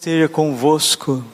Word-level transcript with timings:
Esteja 0.00 0.28
convosco. 0.28 1.24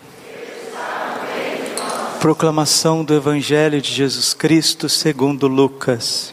Proclamação 2.19 3.05
do 3.05 3.13
Evangelho 3.13 3.79
de 3.79 3.93
Jesus 3.93 4.33
Cristo 4.33 4.89
segundo 4.89 5.47
Lucas. 5.47 6.33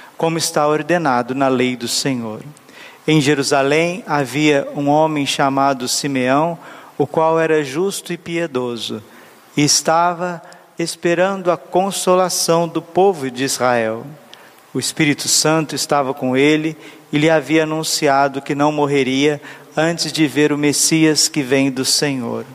como 0.21 0.37
está 0.37 0.67
ordenado 0.67 1.33
na 1.33 1.47
lei 1.47 1.75
do 1.75 1.87
Senhor. 1.87 2.43
Em 3.07 3.19
Jerusalém 3.19 4.03
havia 4.05 4.67
um 4.75 4.87
homem 4.87 5.25
chamado 5.25 5.87
Simeão, 5.87 6.59
o 6.95 7.07
qual 7.07 7.39
era 7.39 7.63
justo 7.63 8.13
e 8.13 8.19
piedoso, 8.19 9.01
e 9.57 9.63
estava 9.63 10.39
esperando 10.77 11.49
a 11.49 11.57
consolação 11.57 12.67
do 12.67 12.83
povo 12.83 13.31
de 13.31 13.43
Israel. 13.43 14.05
O 14.71 14.77
Espírito 14.79 15.27
Santo 15.27 15.73
estava 15.73 16.13
com 16.13 16.37
ele 16.37 16.77
e 17.11 17.17
lhe 17.17 17.27
havia 17.27 17.63
anunciado 17.63 18.43
que 18.43 18.53
não 18.53 18.71
morreria 18.71 19.41
antes 19.75 20.11
de 20.13 20.27
ver 20.27 20.53
o 20.53 20.57
Messias 20.57 21.27
que 21.27 21.41
vem 21.41 21.71
do 21.71 21.83
Senhor. 21.83 22.45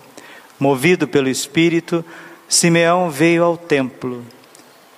Movido 0.57 1.09
pelo 1.09 1.29
Espírito, 1.29 2.05
Simeão 2.49 3.11
veio 3.11 3.43
ao 3.43 3.57
templo 3.57 4.25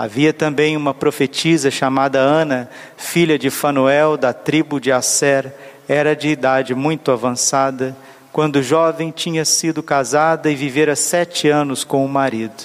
Havia 0.00 0.32
também 0.32 0.78
uma 0.78 0.94
profetisa 0.94 1.70
chamada 1.70 2.18
Ana, 2.18 2.70
filha 2.96 3.38
de 3.38 3.50
Fanuel, 3.50 4.16
da 4.16 4.32
tribo 4.32 4.80
de 4.80 4.90
Asser, 4.90 5.52
era 5.86 6.16
de 6.16 6.28
idade 6.28 6.74
muito 6.74 7.10
avançada, 7.12 7.94
quando 8.32 8.62
jovem 8.62 9.10
tinha 9.10 9.44
sido 9.44 9.82
casada 9.82 10.50
e 10.50 10.54
vivera 10.54 10.96
sete 10.96 11.50
anos 11.50 11.84
com 11.84 12.02
o 12.02 12.08
marido. 12.08 12.64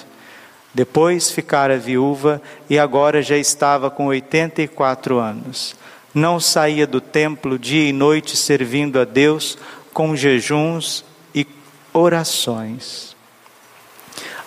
Depois 0.72 1.30
ficara 1.30 1.76
viúva 1.76 2.40
e 2.70 2.78
agora 2.78 3.20
já 3.20 3.36
estava 3.36 3.90
com 3.90 4.06
oitenta 4.06 4.62
e 4.62 4.66
quatro 4.66 5.18
anos. 5.18 5.76
Não 6.14 6.40
saía 6.40 6.86
do 6.86 7.02
templo 7.02 7.58
dia 7.58 7.86
e 7.86 7.92
noite 7.92 8.34
servindo 8.34 8.98
a 8.98 9.04
Deus 9.04 9.58
com 9.92 10.16
jejuns 10.16 11.04
e 11.34 11.46
orações. 11.92 13.14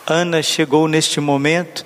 Ana 0.07 0.41
chegou 0.41 0.88
neste 0.88 1.19
momento 1.19 1.85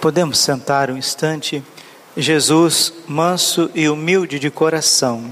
Podemos 0.00 0.38
sentar 0.38 0.90
um 0.90 0.96
instante. 0.96 1.62
Jesus, 2.16 2.90
manso 3.06 3.70
e 3.74 3.86
humilde 3.86 4.38
de 4.38 4.50
coração. 4.50 5.30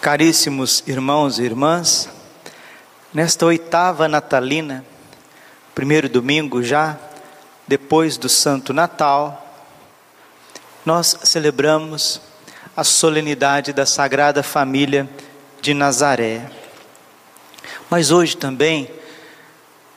Caríssimos 0.00 0.82
irmãos 0.86 1.38
e 1.38 1.42
irmãs, 1.42 2.08
nesta 3.12 3.44
oitava 3.44 4.08
natalina, 4.08 4.82
primeiro 5.74 6.08
domingo 6.08 6.62
já, 6.62 6.98
depois 7.68 8.16
do 8.16 8.28
Santo 8.28 8.72
Natal, 8.72 9.46
nós 10.86 11.18
celebramos 11.24 12.18
a 12.74 12.82
solenidade 12.82 13.74
da 13.74 13.84
Sagrada 13.84 14.42
Família 14.42 15.06
de 15.60 15.74
Nazaré. 15.74 16.50
Mas 17.90 18.10
hoje 18.10 18.38
também 18.38 18.90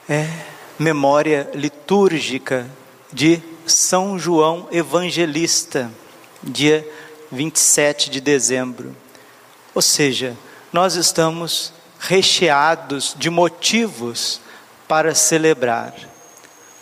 é 0.06 0.49
memória 0.80 1.50
litúrgica 1.52 2.66
de 3.12 3.38
São 3.66 4.18
João 4.18 4.66
Evangelista, 4.72 5.90
dia 6.42 6.88
27 7.30 8.08
de 8.08 8.18
dezembro. 8.18 8.96
Ou 9.74 9.82
seja, 9.82 10.34
nós 10.72 10.94
estamos 10.94 11.70
recheados 11.98 13.14
de 13.18 13.28
motivos 13.28 14.40
para 14.88 15.14
celebrar. 15.14 15.92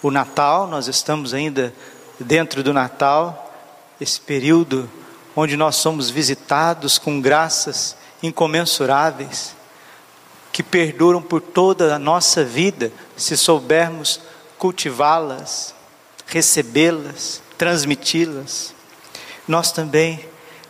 O 0.00 0.12
Natal, 0.12 0.68
nós 0.68 0.86
estamos 0.86 1.34
ainda 1.34 1.74
dentro 2.20 2.62
do 2.62 2.72
Natal, 2.72 3.52
esse 4.00 4.20
período 4.20 4.88
onde 5.34 5.56
nós 5.56 5.74
somos 5.74 6.08
visitados 6.08 6.98
com 6.98 7.20
graças 7.20 7.96
incomensuráveis 8.22 9.57
que 10.58 10.62
perduram 10.64 11.22
por 11.22 11.40
toda 11.40 11.94
a 11.94 12.00
nossa 12.00 12.42
vida, 12.42 12.90
se 13.16 13.36
soubermos 13.36 14.20
cultivá-las, 14.58 15.72
recebê-las, 16.26 17.40
transmiti-las. 17.56 18.74
nós 19.46 19.70
também, 19.70 20.18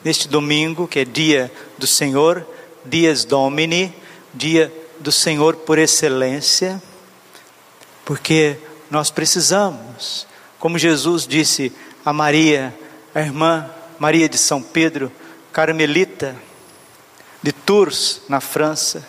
neste 0.04 0.28
domingo, 0.28 0.86
que 0.86 0.98
é 0.98 1.06
dia 1.06 1.50
do 1.78 1.86
Senhor, 1.86 2.46
Dias 2.84 3.24
Domini, 3.24 3.94
dia 4.34 4.70
do 5.00 5.10
Senhor 5.10 5.56
por 5.56 5.78
excelência, 5.78 6.82
porque 8.04 8.58
nós 8.90 9.10
precisamos, 9.10 10.26
como 10.58 10.76
Jesus 10.76 11.26
disse 11.26 11.72
a 12.04 12.12
Maria, 12.12 12.76
a 13.14 13.20
irmã 13.22 13.70
Maria 13.98 14.28
de 14.28 14.36
São 14.36 14.62
Pedro, 14.62 15.10
carmelita, 15.50 16.36
de 17.42 17.52
Tours, 17.52 18.20
na 18.28 18.38
França, 18.38 19.02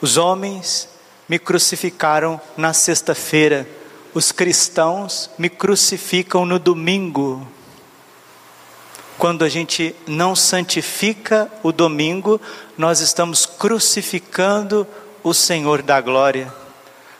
os 0.00 0.16
homens 0.16 0.88
me 1.28 1.38
crucificaram 1.38 2.40
na 2.56 2.72
sexta-feira, 2.72 3.68
os 4.14 4.32
cristãos 4.32 5.30
me 5.36 5.48
crucificam 5.48 6.46
no 6.46 6.58
domingo. 6.58 7.46
Quando 9.18 9.44
a 9.44 9.48
gente 9.48 9.94
não 10.06 10.34
santifica 10.34 11.50
o 11.62 11.72
domingo, 11.72 12.40
nós 12.76 13.00
estamos 13.00 13.44
crucificando 13.44 14.86
o 15.22 15.34
Senhor 15.34 15.82
da 15.82 16.00
glória. 16.00 16.52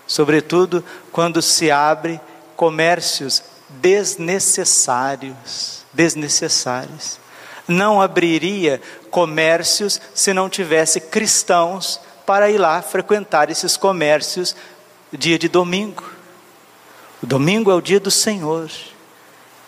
Sobretudo 0.06 0.82
quando 1.12 1.42
se 1.42 1.70
abre 1.70 2.18
comércios 2.56 3.42
desnecessários, 3.68 5.84
desnecessários. 5.92 7.18
Não 7.66 8.00
abriria 8.00 8.80
comércios 9.10 10.00
se 10.14 10.32
não 10.32 10.48
tivesse 10.48 11.00
cristãos 11.00 12.00
para 12.28 12.50
ir 12.50 12.58
lá 12.58 12.82
frequentar 12.82 13.48
esses 13.48 13.74
comércios 13.74 14.54
dia 15.10 15.38
de 15.38 15.48
domingo. 15.48 16.04
O 17.22 17.26
domingo 17.26 17.70
é 17.70 17.74
o 17.74 17.80
dia 17.80 17.98
do 17.98 18.10
Senhor. 18.10 18.70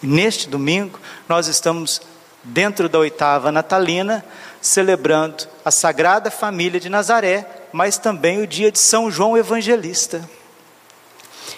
E 0.03 0.07
neste 0.07 0.47
domingo 0.47 1.01
nós 1.27 1.47
estamos 1.47 2.03
dentro 2.45 2.87
da 2.87 2.99
oitava 2.99 3.51
natalina, 3.51 4.23
celebrando 4.61 5.49
a 5.65 5.71
Sagrada 5.71 6.31
Família 6.31 6.79
de 6.79 6.91
Nazaré, 6.91 7.49
mas 7.73 7.97
também 7.97 8.43
o 8.43 8.47
dia 8.47 8.71
de 8.71 8.79
São 8.79 9.11
João 9.11 9.39
Evangelista. 9.39 10.29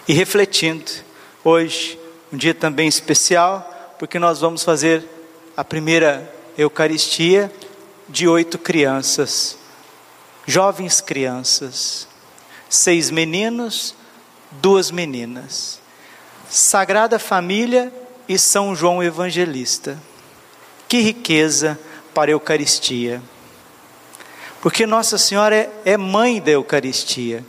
E 0.07 0.13
refletindo, 0.13 0.89
hoje, 1.43 1.99
um 2.33 2.37
dia 2.37 2.55
também 2.55 2.87
especial, 2.87 3.97
porque 3.99 4.21
nós 4.21 4.41
vamos 4.41 4.63
fazer 4.63 5.05
a 5.57 5.65
primeira 5.65 6.33
Eucaristia 6.57 7.53
de 8.09 8.29
oito 8.29 8.57
crianças, 8.57 9.59
jovens 10.47 11.01
crianças, 11.01 12.09
seis 12.69 13.11
meninos, 13.11 13.95
duas 14.53 14.91
meninas. 14.91 15.81
Sagrada 16.49 17.19
Família 17.19 17.93
e 18.29 18.39
São 18.39 18.75
João 18.75 19.03
Evangelista. 19.03 19.99
Que 20.89 21.01
riqueza 21.01 21.79
para 22.13 22.31
a 22.31 22.33
Eucaristia. 22.33 23.23
Porque 24.61 24.87
Nossa 24.87 25.17
Senhora 25.19 25.57
é, 25.57 25.71
é 25.85 25.97
mãe 25.97 26.41
da 26.41 26.51
Eucaristia. 26.51 27.45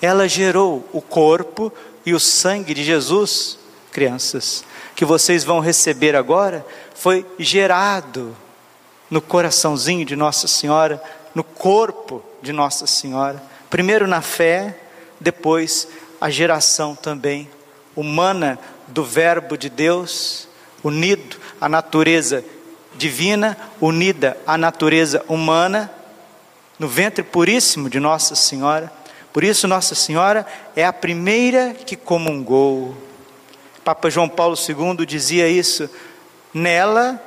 Ela 0.00 0.28
gerou 0.28 0.86
o 0.92 1.00
corpo 1.00 1.72
e 2.04 2.14
o 2.14 2.20
sangue 2.20 2.74
de 2.74 2.84
Jesus, 2.84 3.58
crianças, 3.90 4.62
que 4.94 5.04
vocês 5.04 5.42
vão 5.42 5.58
receber 5.58 6.14
agora, 6.14 6.64
foi 6.94 7.26
gerado 7.38 8.36
no 9.10 9.20
coraçãozinho 9.20 10.04
de 10.04 10.14
Nossa 10.14 10.46
Senhora, 10.46 11.02
no 11.36 11.44
corpo 11.44 12.24
de 12.40 12.50
Nossa 12.50 12.86
Senhora. 12.86 13.42
Primeiro 13.68 14.06
na 14.06 14.22
fé, 14.22 14.74
depois 15.20 15.86
a 16.18 16.30
geração 16.30 16.94
também 16.94 17.46
humana 17.94 18.58
do 18.88 19.04
Verbo 19.04 19.54
de 19.54 19.68
Deus, 19.68 20.48
unido 20.82 21.36
à 21.60 21.68
natureza 21.68 22.42
divina 22.94 23.54
unida 23.82 24.34
à 24.46 24.56
natureza 24.56 25.22
humana, 25.28 25.92
no 26.78 26.88
ventre 26.88 27.22
puríssimo 27.22 27.90
de 27.90 28.00
Nossa 28.00 28.34
Senhora. 28.34 28.90
Por 29.30 29.44
isso, 29.44 29.68
Nossa 29.68 29.94
Senhora 29.94 30.46
é 30.74 30.86
a 30.86 30.92
primeira 30.92 31.74
que 31.74 31.96
comungou. 31.96 32.96
Papa 33.84 34.08
João 34.08 34.26
Paulo 34.26 34.56
II 34.56 35.04
dizia 35.04 35.46
isso. 35.48 35.90
Nela, 36.54 37.22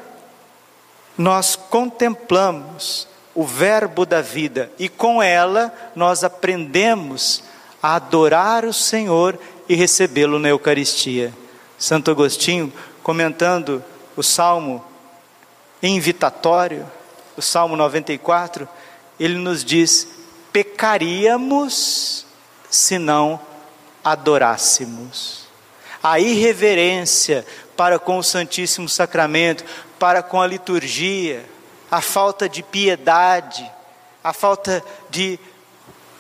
nós 1.16 1.56
contemplamos 1.56 3.08
o 3.40 3.46
Verbo 3.46 4.06
da 4.06 4.22
vida 4.22 4.70
e 4.78 4.90
com 4.90 5.24
ela 5.24 5.74
nós 5.96 6.26
aprendemos 6.26 7.42
a 7.82 7.96
adorar 7.96 8.66
o 8.66 8.74
Senhor 8.74 9.40
e 9.70 9.76
recebê-lo 9.76 10.38
na 10.40 10.50
Eucaristia. 10.50 11.34
Santo 11.78 12.12
Agostinho, 12.12 12.74
comentando 13.02 13.82
o 14.18 14.22
Salmo 14.22 14.84
invitatório, 15.82 16.86
o 17.38 17.42
Salmo 17.42 17.78
94, 17.78 18.68
ele 19.18 19.36
nos 19.36 19.64
diz: 19.64 20.10
pecaríamos 20.52 22.26
se 22.70 23.00
não 23.00 23.40
adorássemos. 24.04 25.48
A 26.04 26.20
irreverência 26.20 27.46
para 27.78 27.98
com 27.98 28.18
o 28.18 28.24
Santíssimo 28.24 28.90
Sacramento, 28.90 29.64
para 29.98 30.22
com 30.22 30.42
a 30.42 30.48
liturgia, 30.48 31.46
a 31.92 32.02
falta 32.02 32.48
de 32.48 32.62
piedade, 32.62 33.70
a 34.24 34.34
falta 34.34 34.84
de 35.10 35.40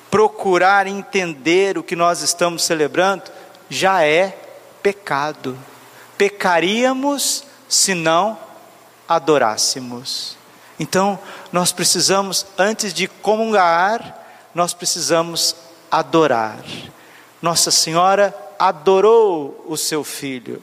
procurar 0.10 0.88
entender 0.88 1.78
o 1.78 1.84
que 1.84 1.96
nós 1.96 2.22
estamos 2.22 2.64
celebrando, 2.64 3.24
já 3.70 4.04
é 4.04 4.38
pecado. 4.82 5.58
Pecaríamos 6.18 7.44
se 7.68 7.94
não 7.94 8.38
adorássemos. 9.08 10.38
Então, 10.80 11.20
nós 11.52 11.72
precisamos, 11.72 12.46
antes 12.58 12.94
de 12.94 13.08
comungar, 13.08 14.18
nós 14.56 14.74
precisamos 14.74 15.56
adorar. 15.92 16.60
Nossa 17.42 17.70
Senhora 17.70 18.36
adorou 18.58 19.66
o 19.68 19.78
seu 19.78 20.04
filho. 20.04 20.62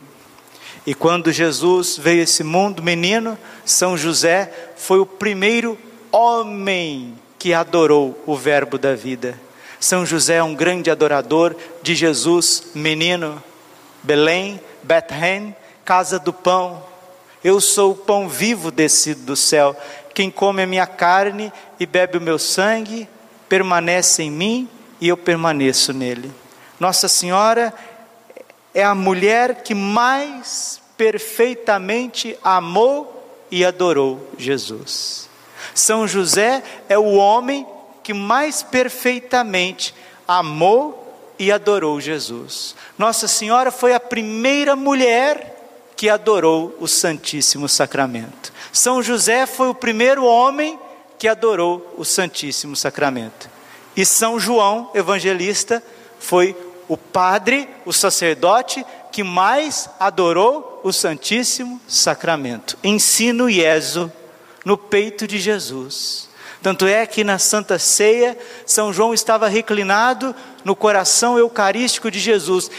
E 0.86 0.94
quando 0.94 1.32
Jesus 1.32 1.98
veio 1.98 2.20
a 2.20 2.24
esse 2.24 2.44
mundo, 2.44 2.82
menino, 2.82 3.36
São 3.64 3.98
José 3.98 4.52
foi 4.76 5.00
o 5.00 5.06
primeiro 5.06 5.76
homem 6.12 7.18
que 7.38 7.52
adorou 7.52 8.22
o 8.24 8.36
Verbo 8.36 8.78
da 8.78 8.94
vida. 8.94 9.38
São 9.80 10.06
José 10.06 10.36
é 10.36 10.42
um 10.42 10.54
grande 10.54 10.90
adorador 10.90 11.56
de 11.82 11.94
Jesus, 11.94 12.68
menino. 12.74 13.42
Belém, 14.02 14.60
Bethlehem, 14.82 15.54
casa 15.84 16.18
do 16.18 16.32
pão. 16.32 16.82
Eu 17.42 17.60
sou 17.60 17.92
o 17.92 17.96
pão 17.96 18.28
vivo 18.28 18.70
descido 18.70 19.22
do 19.22 19.37
céu. 19.37 19.76
Quem 20.14 20.30
come 20.30 20.62
a 20.62 20.66
minha 20.66 20.87
carne 20.87 21.52
e 21.78 21.84
bebe 21.84 22.16
o 22.16 22.20
meu 22.20 22.38
sangue, 22.38 23.08
permanece 23.49 24.22
em 24.22 24.30
mim 24.30 24.68
e 25.00 25.08
eu 25.08 25.16
permaneço 25.16 25.92
nele. 25.92 26.32
Nossa 26.78 27.08
Senhora 27.08 27.75
é 28.76 28.85
a 28.85 28.95
mulher 28.95 29.62
que 29.62 29.75
mais 29.75 30.83
perfeitamente 30.99 32.38
amou 32.45 33.26
e 33.50 33.64
adorou 33.64 34.21
Jesus. 34.37 35.30
São 35.75 36.06
José 36.06 36.62
é 36.87 36.99
o 36.99 37.14
homem 37.14 37.66
que 38.02 38.12
mais 38.12 38.62
perfeitamente 38.62 39.95
amou 40.28 41.11
e 41.38 41.50
adorou 41.50 41.99
Jesus. 42.02 42.76
Nossa 42.99 43.26
Senhora 43.26 43.71
foi 43.71 43.95
a 43.95 44.00
primeira 44.00 44.76
mulher 44.76 45.56
que 45.97 46.11
adorou 46.11 46.76
o 46.78 46.87
Santíssimo 46.87 47.71
Sacramento. 47.71 48.52
São 48.71 49.02
José 49.02 49.47
foi 49.47 49.71
o 49.71 49.75
primeiro 49.75 50.23
homem 50.23 50.78
que 51.18 51.28
adorou 51.28 51.95
o 51.97 52.04
Santíssimo 52.04 52.76
Sacramento. 52.76 53.49
E 53.97 54.04
São 54.04 54.38
João, 54.38 54.90
evangelista, 54.95 55.83
foi 56.18 56.54
o 56.88 56.97
padre, 56.97 57.69
o 57.85 57.93
sacerdote 57.93 58.85
que 59.12 59.23
mais 59.23 59.88
adorou 59.99 60.81
o 60.85 60.93
Santíssimo 60.93 61.81
Sacramento. 61.88 62.78
Ensino 62.85 63.49
Ieso 63.49 64.12
no 64.64 64.76
peito 64.76 65.26
de 65.26 65.38
Jesus. 65.38 66.28
Tanto 66.62 66.87
é 66.87 67.07
que 67.07 67.23
na 67.23 67.38
Santa 67.38 67.78
Ceia, 67.78 68.37
São 68.66 68.93
João 68.93 69.14
estava 69.14 69.49
reclinado 69.49 70.35
no 70.64 70.75
coração 70.75 71.38
eucarístico 71.38 72.11
de 72.11 72.19
Jesus 72.19 72.71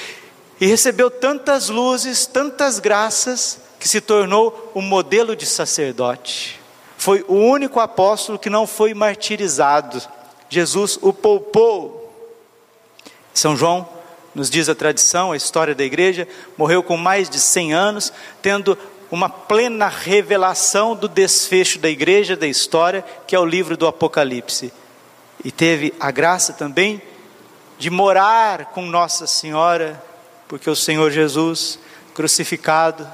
e 0.59 0.65
recebeu 0.65 1.09
tantas 1.09 1.69
luzes, 1.69 2.25
tantas 2.25 2.79
graças, 2.79 3.59
que 3.79 3.87
se 3.87 4.01
tornou 4.01 4.71
um 4.75 4.81
modelo 4.81 5.35
de 5.35 5.45
sacerdote. 5.45 6.59
Foi 6.97 7.23
o 7.27 7.35
único 7.35 7.79
apóstolo 7.79 8.39
que 8.39 8.49
não 8.49 8.67
foi 8.67 8.93
martirizado. 8.93 10.01
Jesus 10.49 10.97
o 11.01 11.13
poupou. 11.13 12.13
São 13.33 13.55
João, 13.55 13.87
nos 14.37 14.51
diz 14.51 14.69
a 14.69 14.75
tradição, 14.75 15.31
a 15.31 15.35
história 15.35 15.73
da 15.73 15.83
igreja, 15.83 16.27
morreu 16.55 16.83
com 16.83 16.95
mais 16.95 17.27
de 17.27 17.39
100 17.39 17.73
anos, 17.73 18.13
tendo 18.39 18.77
uma 19.09 19.27
plena 19.27 19.87
revelação 19.87 20.95
do 20.95 21.07
desfecho 21.07 21.79
da 21.79 21.89
igreja, 21.89 22.35
da 22.35 22.45
história, 22.45 23.03
que 23.25 23.35
é 23.35 23.39
o 23.39 23.45
livro 23.45 23.75
do 23.75 23.87
Apocalipse. 23.87 24.71
E 25.43 25.51
teve 25.51 25.91
a 25.99 26.11
graça 26.11 26.53
também 26.53 27.01
de 27.79 27.89
morar 27.89 28.65
com 28.65 28.85
Nossa 28.85 29.25
Senhora 29.25 30.03
porque 30.47 30.69
o 30.69 30.75
Senhor 30.75 31.11
Jesus, 31.11 31.79
crucificado, 32.13 33.09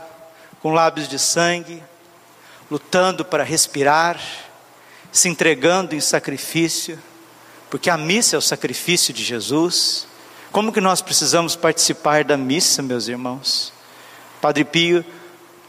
com 0.62 0.74
lábios 0.74 1.08
de 1.08 1.18
sangue, 1.18 1.82
lutando 2.70 3.24
para 3.24 3.44
respirar, 3.44 4.20
se 5.12 5.30
entregando 5.30 5.96
em 5.96 6.02
sacrifício, 6.02 7.00
porque 7.70 7.90
a 7.90 7.98
missa 7.98 8.36
é 8.36 8.40
o 8.40 8.42
sacrifício 8.42 9.14
de 9.14 9.24
Jesus. 9.24 10.06
Como 10.54 10.72
que 10.72 10.80
nós 10.80 11.02
precisamos 11.02 11.56
participar 11.56 12.24
da 12.24 12.38
missa, 12.38 12.84
meus 12.84 13.08
irmãos? 13.08 13.74
Padre 14.40 14.64
Pio 14.64 15.04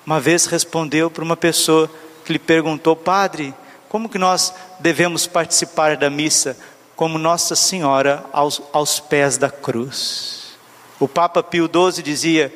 uma 0.05 0.21
vez 0.21 0.45
respondeu 0.45 1.11
para 1.11 1.25
uma 1.25 1.39
pessoa 1.39 1.91
que 2.23 2.35
lhe 2.35 2.39
perguntou: 2.39 2.95
Padre, 2.95 3.55
como 3.89 4.11
que 4.11 4.19
nós 4.19 4.53
devemos 4.79 5.27
participar 5.27 5.97
da 5.97 6.11
missa? 6.11 6.55
Como 6.95 7.17
Nossa 7.17 7.57
Senhora 7.57 8.27
aos, 8.31 8.61
aos 8.75 9.01
pés 9.01 9.39
da 9.39 9.51
cruz. 9.51 10.55
O 11.01 11.09
Papa 11.09 11.43
Pio 11.43 11.65
XII 11.67 12.03
dizia: 12.03 12.53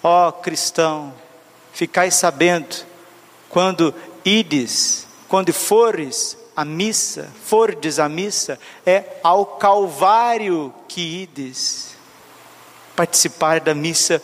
Ó 0.00 0.28
oh, 0.28 0.32
cristão, 0.32 1.12
ficai 1.72 2.08
sabendo, 2.12 2.76
quando 3.50 3.92
ides, 4.24 5.08
quando 5.26 5.52
fores 5.52 6.38
a 6.56 6.64
missa, 6.64 7.30
fordes 7.44 7.98
a 7.98 8.08
missa, 8.08 8.58
é 8.86 9.04
ao 9.22 9.44
Calvário 9.44 10.72
que 10.86 11.22
ides. 11.22 11.94
Participar 12.94 13.60
da 13.60 13.74
missa 13.74 14.22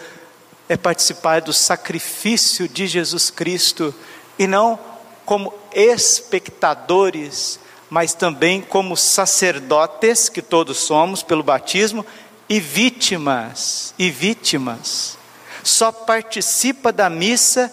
é 0.68 0.76
participar 0.76 1.40
do 1.40 1.52
sacrifício 1.52 2.68
de 2.68 2.86
Jesus 2.86 3.30
Cristo 3.30 3.92
e 4.38 4.46
não 4.46 4.78
como 5.24 5.52
espectadores, 5.72 7.58
mas 7.88 8.14
também 8.14 8.60
como 8.60 8.96
sacerdotes 8.96 10.28
que 10.28 10.40
todos 10.40 10.78
somos 10.78 11.22
pelo 11.22 11.42
batismo 11.42 12.06
e 12.48 12.60
vítimas, 12.60 13.94
e 13.98 14.10
vítimas. 14.10 15.18
Só 15.62 15.92
participa 15.92 16.92
da 16.92 17.10
missa 17.10 17.70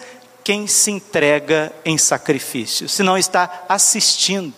quem 0.48 0.66
se 0.66 0.92
entrega 0.92 1.74
em 1.84 1.98
sacrifício, 1.98 2.88
se 2.88 3.04
não 3.04 3.18
está 3.18 3.66
assistindo. 3.68 4.56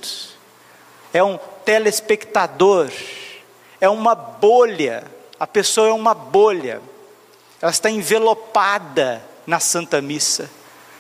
É 1.12 1.24
um 1.24 1.40
telespectador, 1.66 2.92
é 3.82 3.90
uma 3.90 4.14
bolha. 4.14 5.04
A 5.40 5.48
pessoa 5.48 5.88
é 5.88 5.92
uma 5.92 6.14
bolha 6.14 6.80
ela 7.62 7.72
está 7.72 7.90
envelopada 7.90 9.22
na 9.46 9.60
Santa 9.60 10.02
Missa. 10.02 10.50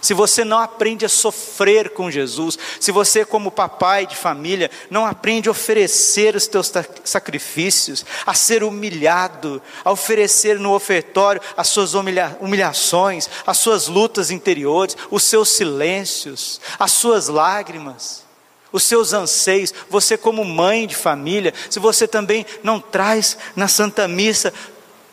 Se 0.01 0.13
você 0.13 0.45
não 0.45 0.59
aprende 0.59 1.05
a 1.05 1.09
sofrer 1.09 1.89
com 1.89 2.09
Jesus, 2.09 2.57
se 2.79 2.91
você, 2.91 3.25
como 3.25 3.51
papai 3.51 4.05
de 4.07 4.15
família, 4.15 4.71
não 4.89 5.05
aprende 5.05 5.49
a 5.49 5.51
oferecer 5.51 6.35
os 6.35 6.47
teus 6.47 6.71
sacrifícios, 7.03 8.05
a 8.25 8.33
ser 8.33 8.63
humilhado, 8.63 9.61
a 9.83 9.91
oferecer 9.91 10.57
no 10.57 10.73
ofertório 10.73 11.41
as 11.57 11.67
suas 11.67 11.93
humilha 11.93 12.37
humilhações, 12.39 13.29
as 13.45 13.57
suas 13.57 13.87
lutas 13.87 14.31
interiores, 14.31 14.95
os 15.11 15.23
seus 15.23 15.49
silêncios, 15.49 16.61
as 16.79 16.93
suas 16.93 17.27
lágrimas, 17.27 18.23
os 18.71 18.83
seus 18.83 19.13
anseios, 19.13 19.73
você, 19.89 20.17
como 20.17 20.45
mãe 20.45 20.87
de 20.87 20.95
família, 20.95 21.53
se 21.69 21.79
você 21.79 22.07
também 22.07 22.45
não 22.63 22.79
traz 22.79 23.37
na 23.55 23.67
Santa 23.67 24.07
Missa 24.07 24.53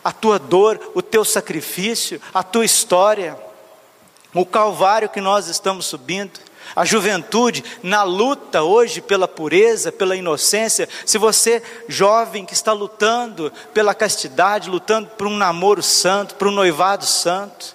a 0.05 0.13
tua 0.13 0.39
dor, 0.39 0.93
o 0.95 1.03
teu 1.03 1.25
sacrifício, 1.25 2.21
a 2.33 2.43
tua 2.43 2.65
história, 2.65 3.37
o 4.43 4.47
calvário 4.47 5.09
que 5.09 5.21
nós 5.21 5.49
estamos 5.49 5.87
subindo, 5.87 6.41
a 6.75 6.85
juventude 6.85 7.65
na 7.83 8.03
luta 8.03 8.63
hoje 8.63 9.01
pela 9.01 9.29
pureza, 9.29 9.93
pela 9.93 10.17
inocência. 10.17 10.89
Se 11.05 11.17
você, 11.17 11.63
jovem 11.89 12.45
que 12.45 12.53
está 12.53 12.73
lutando 12.73 13.53
pela 13.73 13.95
castidade, 13.95 14.69
lutando 14.69 15.09
por 15.17 15.27
um 15.27 15.37
namoro 15.37 15.83
santo, 15.83 16.35
por 16.35 16.49
um 16.49 16.53
noivado 16.53 17.07
santo, 17.07 17.75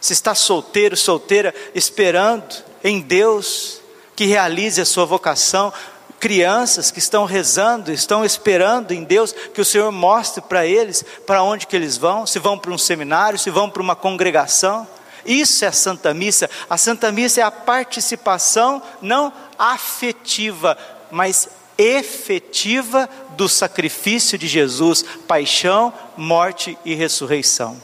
se 0.00 0.12
está 0.12 0.34
solteiro, 0.34 0.96
solteira, 0.96 1.54
esperando 1.74 2.64
em 2.82 3.00
Deus 3.00 3.80
que 4.16 4.26
realize 4.26 4.80
a 4.80 4.84
sua 4.84 5.04
vocação, 5.04 5.72
crianças 6.18 6.90
que 6.90 6.98
estão 6.98 7.24
rezando, 7.24 7.90
estão 7.90 8.24
esperando 8.24 8.92
em 8.92 9.02
Deus 9.02 9.32
que 9.54 9.60
o 9.60 9.64
Senhor 9.64 9.90
mostre 9.90 10.42
para 10.42 10.66
eles 10.66 11.04
para 11.26 11.42
onde 11.42 11.66
que 11.66 11.74
eles 11.74 11.96
vão, 11.96 12.26
se 12.26 12.38
vão 12.38 12.58
para 12.58 12.70
um 12.70 12.78
seminário, 12.78 13.38
se 13.38 13.50
vão 13.50 13.70
para 13.70 13.82
uma 13.82 13.96
congregação. 13.96 14.86
Isso 15.24 15.64
é 15.64 15.68
a 15.68 15.72
Santa 15.72 16.12
Missa. 16.12 16.48
A 16.68 16.76
Santa 16.76 17.12
Missa 17.12 17.40
é 17.40 17.44
a 17.44 17.50
participação 17.50 18.82
não 19.00 19.32
afetiva, 19.58 20.76
mas 21.10 21.48
efetiva 21.78 23.08
do 23.30 23.48
sacrifício 23.48 24.36
de 24.38 24.46
Jesus, 24.46 25.04
paixão, 25.26 25.92
morte 26.16 26.78
e 26.84 26.94
ressurreição. 26.94 27.80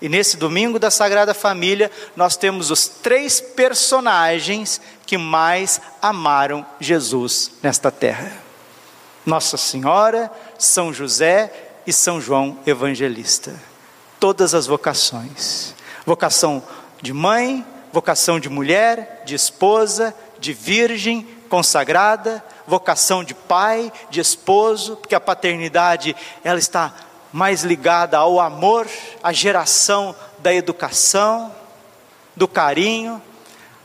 E 0.00 0.08
nesse 0.08 0.36
domingo 0.36 0.80
da 0.80 0.90
Sagrada 0.90 1.32
Família, 1.32 1.88
nós 2.16 2.36
temos 2.36 2.72
os 2.72 2.88
três 2.88 3.40
personagens 3.40 4.80
que 5.06 5.16
mais 5.16 5.80
amaram 6.00 6.66
Jesus 6.80 7.52
nesta 7.62 7.88
terra: 7.88 8.32
Nossa 9.24 9.56
Senhora, 9.56 10.30
São 10.58 10.92
José 10.92 11.52
e 11.86 11.92
São 11.92 12.20
João 12.20 12.58
Evangelista. 12.66 13.54
Todas 14.18 14.54
as 14.54 14.66
vocações: 14.66 15.72
vocação 16.04 16.62
de 17.00 17.12
mãe, 17.12 17.64
vocação 17.92 18.40
de 18.40 18.48
mulher, 18.48 19.22
de 19.24 19.34
esposa, 19.34 20.14
de 20.38 20.52
virgem, 20.52 21.26
consagrada, 21.48 22.42
vocação 22.66 23.22
de 23.22 23.34
pai, 23.34 23.92
de 24.10 24.20
esposo, 24.20 24.96
porque 24.96 25.14
a 25.14 25.20
paternidade 25.20 26.16
ela 26.42 26.58
está 26.58 26.94
mais 27.32 27.62
ligada 27.62 28.18
ao 28.18 28.40
amor, 28.40 28.86
à 29.22 29.32
geração 29.32 30.14
da 30.38 30.52
educação, 30.52 31.54
do 32.34 32.48
carinho. 32.48 33.20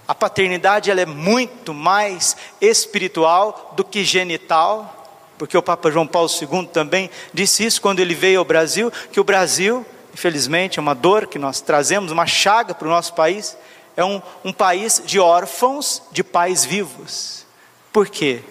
A 0.07 0.15
paternidade 0.15 0.89
ela 0.89 1.01
é 1.01 1.05
muito 1.05 1.74
mais 1.74 2.36
espiritual 2.62 3.74
do 3.75 3.83
que 3.83 4.03
genital, 4.03 4.93
porque 5.38 5.57
o 5.57 5.62
Papa 5.62 5.91
João 5.91 6.07
Paulo 6.07 6.29
II 6.29 6.67
também 6.67 7.09
disse 7.33 7.65
isso 7.65 7.81
quando 7.81 8.00
ele 8.00 8.15
veio 8.15 8.39
ao 8.39 8.45
Brasil, 8.45 8.91
que 9.12 9.19
o 9.19 9.24
Brasil, 9.24 9.86
infelizmente, 10.17 10.79
é 10.79 10.81
uma 10.81 10.95
dor 10.95 11.27
que 11.27 11.38
nós 11.38 11.62
trazemos, 11.62 12.12
uma 12.12 12.25
chaga 12.25 12.74
para 12.74 12.88
o 12.88 12.89
nosso 12.89 13.13
país, 13.13 13.55
é 13.95 14.03
um, 14.03 14.19
um 14.43 14.51
país 14.51 15.00
de 15.05 15.19
órfãos 15.19 16.01
de 16.12 16.24
pais 16.24 16.65
vivos. 16.65 17.45
Por 17.93 18.09
quê? 18.09 18.41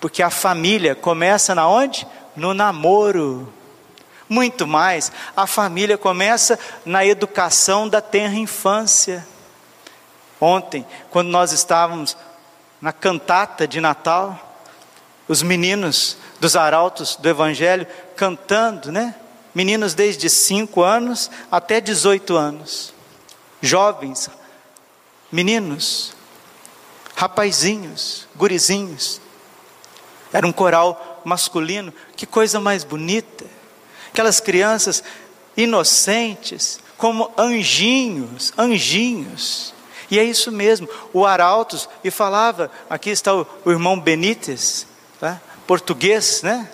Porque 0.00 0.22
a 0.22 0.30
família 0.30 0.94
começa 0.94 1.54
na 1.54 1.68
onde? 1.68 2.06
No 2.34 2.54
namoro. 2.54 3.52
Muito 4.26 4.66
mais, 4.66 5.12
a 5.36 5.46
família 5.46 5.98
começa 5.98 6.58
na 6.82 7.04
educação 7.04 7.86
da 7.86 8.00
tenra 8.00 8.36
infância. 8.36 9.26
Ontem, 10.40 10.86
quando 11.10 11.28
nós 11.28 11.52
estávamos 11.52 12.16
na 12.80 12.90
cantata 12.90 13.68
de 13.68 13.82
Natal, 13.82 14.56
os 15.28 15.42
meninos 15.42 16.16
dos 16.40 16.56
arautos 16.56 17.16
do 17.16 17.28
Evangelho 17.28 17.86
cantando, 18.16 18.90
né? 18.90 19.14
Meninos 19.54 19.94
desde 19.94 20.30
5 20.30 20.82
anos 20.82 21.30
até 21.50 21.80
18 21.80 22.36
anos, 22.36 22.94
jovens, 23.60 24.30
meninos, 25.30 26.14
rapazinhos, 27.14 28.26
gurizinhos. 28.34 29.20
Era 30.32 30.46
um 30.46 30.52
coral 30.52 31.20
masculino, 31.24 31.92
que 32.16 32.26
coisa 32.26 32.58
mais 32.58 32.84
bonita 32.84 33.44
aquelas 34.12 34.40
crianças 34.40 35.02
inocentes, 35.56 36.78
como 36.96 37.32
anjinhos, 37.36 38.52
anjinhos. 38.56 39.74
E 40.10 40.18
é 40.18 40.24
isso 40.24 40.52
mesmo, 40.52 40.88
o 41.12 41.24
Arautos, 41.24 41.88
e 42.04 42.10
falava, 42.10 42.70
aqui 42.88 43.10
está 43.10 43.34
o, 43.34 43.46
o 43.64 43.70
irmão 43.70 43.98
Benítez, 43.98 44.86
tá? 45.18 45.40
português, 45.66 46.42
né? 46.42 46.68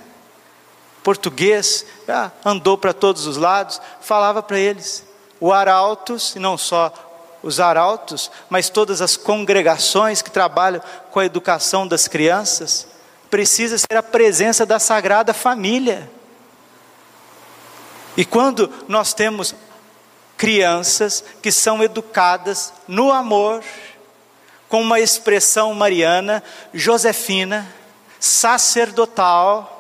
Português, 1.09 1.87
ah, 2.07 2.31
andou 2.45 2.77
para 2.77 2.93
todos 2.93 3.27
os 3.27 3.39
lados, 3.39 3.81
falava 3.99 4.43
para 4.43 4.59
eles. 4.59 5.03
O 5.41 5.55
Arautos, 5.55 6.37
e 6.37 6.39
não 6.39 6.59
só 6.59 6.93
os 7.43 7.59
arautos, 7.59 8.31
mas 8.51 8.69
todas 8.69 9.01
as 9.01 9.17
congregações 9.17 10.21
que 10.21 10.31
trabalham 10.31 10.83
com 11.11 11.19
a 11.19 11.25
educação 11.25 11.89
das 11.89 12.07
crianças, 12.07 12.87
precisa 13.31 13.79
ser 13.79 13.97
a 13.97 14.03
presença 14.03 14.67
da 14.67 14.79
Sagrada 14.79 15.33
Família. 15.33 16.11
E 18.15 18.23
quando 18.23 18.71
nós 18.87 19.15
temos 19.15 19.55
crianças 20.37 21.25
que 21.41 21.51
são 21.51 21.83
educadas 21.83 22.71
no 22.87 23.11
amor, 23.11 23.65
com 24.69 24.83
uma 24.83 25.01
expressão 25.01 25.73
mariana, 25.73 26.43
josefina, 26.75 27.67
sacerdotal, 28.21 29.78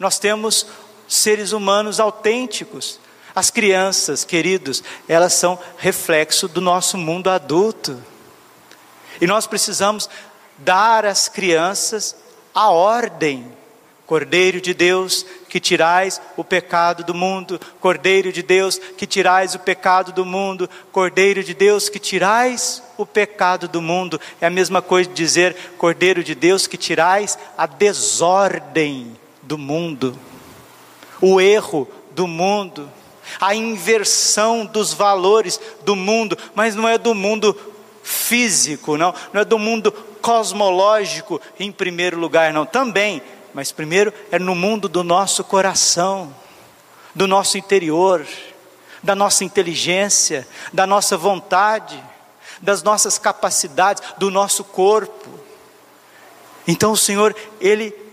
nós 0.00 0.18
temos 0.18 0.66
seres 1.06 1.52
humanos 1.52 2.00
autênticos. 2.00 2.98
As 3.34 3.50
crianças, 3.50 4.24
queridos, 4.24 4.82
elas 5.06 5.34
são 5.34 5.58
reflexo 5.76 6.48
do 6.48 6.60
nosso 6.60 6.96
mundo 6.96 7.28
adulto. 7.28 8.02
E 9.20 9.26
nós 9.26 9.46
precisamos 9.46 10.08
dar 10.56 11.04
às 11.04 11.28
crianças 11.28 12.16
a 12.54 12.70
ordem 12.70 13.60
Cordeiro 14.06 14.60
de 14.60 14.74
Deus 14.74 15.24
que 15.48 15.60
tirais 15.60 16.20
o 16.36 16.42
pecado 16.42 17.04
do 17.04 17.14
mundo, 17.14 17.60
Cordeiro 17.78 18.32
de 18.32 18.42
Deus, 18.42 18.76
que 18.76 19.06
tirais 19.06 19.54
o 19.54 19.58
pecado 19.60 20.12
do 20.12 20.24
mundo, 20.24 20.68
Cordeiro 20.90 21.44
de 21.44 21.54
Deus, 21.54 21.88
que 21.88 22.00
tirais 22.00 22.82
o 22.96 23.06
pecado 23.06 23.68
do 23.68 23.80
mundo. 23.80 24.20
É 24.40 24.46
a 24.46 24.50
mesma 24.50 24.82
coisa 24.82 25.08
de 25.08 25.14
dizer, 25.14 25.54
Cordeiro 25.78 26.24
de 26.24 26.34
Deus, 26.34 26.66
que 26.66 26.76
tirais 26.76 27.38
a 27.56 27.66
desordem 27.66 29.19
do 29.50 29.58
mundo, 29.58 30.16
o 31.20 31.40
erro 31.40 31.88
do 32.12 32.28
mundo, 32.28 32.88
a 33.40 33.52
inversão 33.52 34.64
dos 34.64 34.92
valores 34.92 35.60
do 35.82 35.96
mundo, 35.96 36.38
mas 36.54 36.76
não 36.76 36.88
é 36.88 36.96
do 36.96 37.16
mundo 37.16 37.58
físico, 38.00 38.96
não, 38.96 39.12
não 39.32 39.40
é 39.40 39.44
do 39.44 39.58
mundo 39.58 39.90
cosmológico 40.22 41.40
em 41.58 41.72
primeiro 41.72 42.16
lugar, 42.16 42.52
não, 42.52 42.64
também, 42.64 43.20
mas 43.52 43.72
primeiro 43.72 44.14
é 44.30 44.38
no 44.38 44.54
mundo 44.54 44.88
do 44.88 45.02
nosso 45.02 45.42
coração, 45.42 46.32
do 47.12 47.26
nosso 47.26 47.58
interior, 47.58 48.24
da 49.02 49.16
nossa 49.16 49.42
inteligência, 49.42 50.46
da 50.72 50.86
nossa 50.86 51.16
vontade, 51.16 52.00
das 52.62 52.84
nossas 52.84 53.18
capacidades, 53.18 54.00
do 54.16 54.30
nosso 54.30 54.62
corpo. 54.62 55.28
Então 56.68 56.92
o 56.92 56.96
Senhor, 56.96 57.34
Ele 57.60 58.09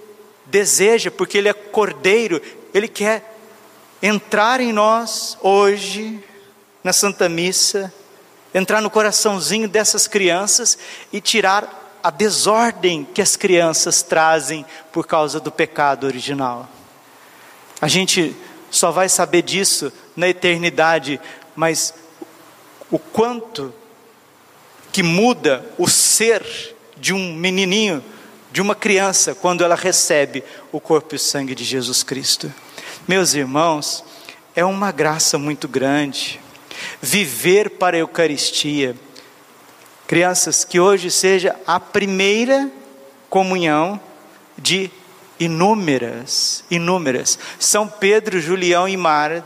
deseja, 0.50 1.12
porque 1.12 1.38
Ele 1.38 1.50
é 1.50 1.54
cordeiro, 1.54 2.42
Ele 2.74 2.88
quer 2.88 3.38
entrar 4.02 4.60
em 4.60 4.72
nós 4.72 5.38
hoje, 5.42 6.24
na 6.84 6.94
Santa 6.94 7.28
Missa, 7.28 7.94
entrar 8.54 8.82
no 8.82 8.90
coraçãozinho 8.90 9.68
dessas 9.68 10.08
crianças 10.08 10.78
e 11.12 11.20
tirar 11.20 12.00
a 12.04 12.10
desordem 12.10 13.06
que 13.14 13.22
as 13.22 13.36
crianças 13.36 14.02
trazem 14.02 14.66
por 14.92 15.06
causa 15.06 15.40
do 15.40 15.52
pecado 15.52 16.06
original. 16.06 16.68
A 17.82 17.88
gente 17.88 18.36
só 18.72 18.92
vai 18.92 19.10
saber 19.10 19.42
disso 19.42 19.92
na 20.16 20.30
eternidade, 20.30 21.20
mas 21.56 21.94
o 22.90 22.98
quanto 22.98 23.74
que 24.92 25.04
muda 25.04 25.66
o 25.78 25.88
ser 25.88 26.44
de 26.96 27.14
um 27.14 27.34
menininho, 27.34 28.04
de 28.58 28.62
uma 28.62 28.74
criança, 28.74 29.36
quando 29.36 29.64
ela 29.64 29.76
recebe 29.76 30.44
o 30.72 30.80
corpo 30.80 31.14
e 31.14 31.18
o 31.18 31.20
sangue 31.20 31.54
de 31.54 31.64
Jesus 31.64 32.02
Cristo. 32.02 32.52
Meus 33.08 33.36
irmãos, 33.36 34.04
é 34.56 34.66
uma 34.66 34.92
graça 34.92 35.38
muito 35.38 35.68
grande 35.68 36.40
viver 37.00 37.70
para 37.70 37.96
a 37.96 38.00
Eucaristia. 38.00 38.96
Crianças, 40.08 40.66
que 40.66 40.80
hoje 40.80 41.12
seja 41.12 41.56
a 41.68 41.80
primeira 41.80 42.72
comunhão 43.30 44.02
de 44.58 44.90
inúmeras, 45.40 46.64
inúmeras. 46.72 47.38
São 47.60 47.88
Pedro, 47.88 48.42
Julião 48.42 48.90
e 48.90 48.98
Mard, 48.98 49.46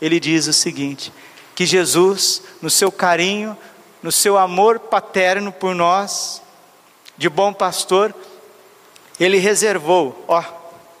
ele 0.00 0.20
diz 0.20 0.46
o 0.46 0.52
seguinte: 0.52 1.12
que 1.56 1.66
Jesus, 1.66 2.40
no 2.62 2.70
seu 2.70 2.92
carinho, 2.92 3.58
no 4.00 4.12
seu 4.12 4.38
amor 4.38 4.78
paterno 4.78 5.50
por 5.50 5.74
nós, 5.74 6.40
de 7.18 7.28
bom 7.28 7.52
pastor, 7.52 8.14
ele 9.18 9.38
reservou, 9.38 10.24
ó, 10.28 10.42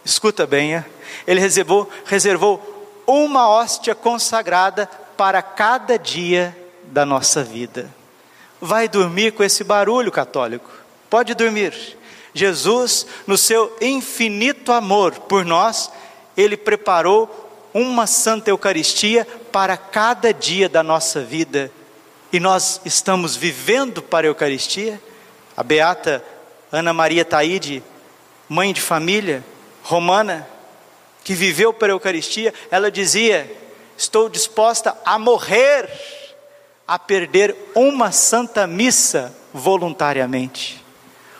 escuta 0.04 0.46
bem, 0.46 0.76
é? 0.76 0.84
ele 1.26 1.40
reservou, 1.40 1.88
reservou 2.04 3.02
uma 3.06 3.48
hóstia 3.48 3.94
consagrada 3.94 4.86
para 5.16 5.42
cada 5.42 5.98
dia 5.98 6.56
da 6.84 7.04
nossa 7.06 7.42
vida. 7.42 7.88
Vai 8.60 8.88
dormir 8.88 9.32
com 9.32 9.44
esse 9.44 9.62
barulho, 9.62 10.10
católico? 10.10 10.70
Pode 11.08 11.34
dormir. 11.34 11.96
Jesus, 12.34 13.06
no 13.26 13.38
seu 13.38 13.76
infinito 13.80 14.72
amor 14.72 15.12
por 15.20 15.44
nós, 15.44 15.90
ele 16.36 16.56
preparou 16.56 17.48
uma 17.72 18.06
Santa 18.06 18.50
Eucaristia 18.50 19.26
para 19.52 19.76
cada 19.76 20.32
dia 20.32 20.68
da 20.68 20.82
nossa 20.82 21.20
vida. 21.20 21.70
E 22.32 22.38
nós 22.38 22.80
estamos 22.84 23.36
vivendo 23.36 24.02
para 24.02 24.26
a 24.26 24.30
Eucaristia. 24.30 25.00
A 25.56 25.62
beata 25.62 26.22
Ana 26.70 26.92
Maria 26.92 27.24
Taide, 27.24 27.82
mãe 28.48 28.72
de 28.72 28.80
família, 28.80 29.44
romana, 29.82 30.48
que 31.24 31.34
viveu 31.34 31.72
para 31.72 31.92
a 31.92 31.94
Eucaristia, 31.94 32.54
ela 32.70 32.90
dizia: 32.90 33.50
Estou 33.96 34.28
disposta 34.28 34.96
a 35.04 35.18
morrer, 35.18 35.90
a 36.86 36.98
perder 36.98 37.54
uma 37.74 38.12
santa 38.12 38.66
missa 38.66 39.34
voluntariamente. 39.52 40.82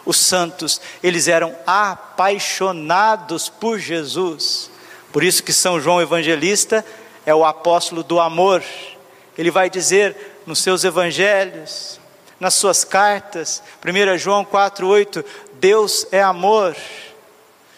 Os 0.05 0.18
santos, 0.18 0.81
eles 1.03 1.29
eram 1.29 1.55
apaixonados 1.66 3.49
por 3.49 3.79
Jesus. 3.79 4.71
Por 5.12 5.23
isso 5.23 5.42
que 5.42 5.53
São 5.53 5.81
João 5.81 6.01
Evangelista 6.01 6.85
é 7.25 7.35
o 7.35 7.44
apóstolo 7.44 8.03
do 8.03 8.21
amor. 8.21 8.62
Ele 9.37 9.51
vai 9.51 9.71
dizer 9.71 10.42
nos 10.47 10.61
seus 10.61 10.83
evangelhos, 10.83 12.01
nas 12.40 12.55
suas 12.55 12.85
cartas, 12.85 13.62
1 13.85 14.16
João 14.18 14.44
4:8, 14.44 15.25
Deus 15.61 16.07
é 16.11 16.23
amor. 16.23 16.77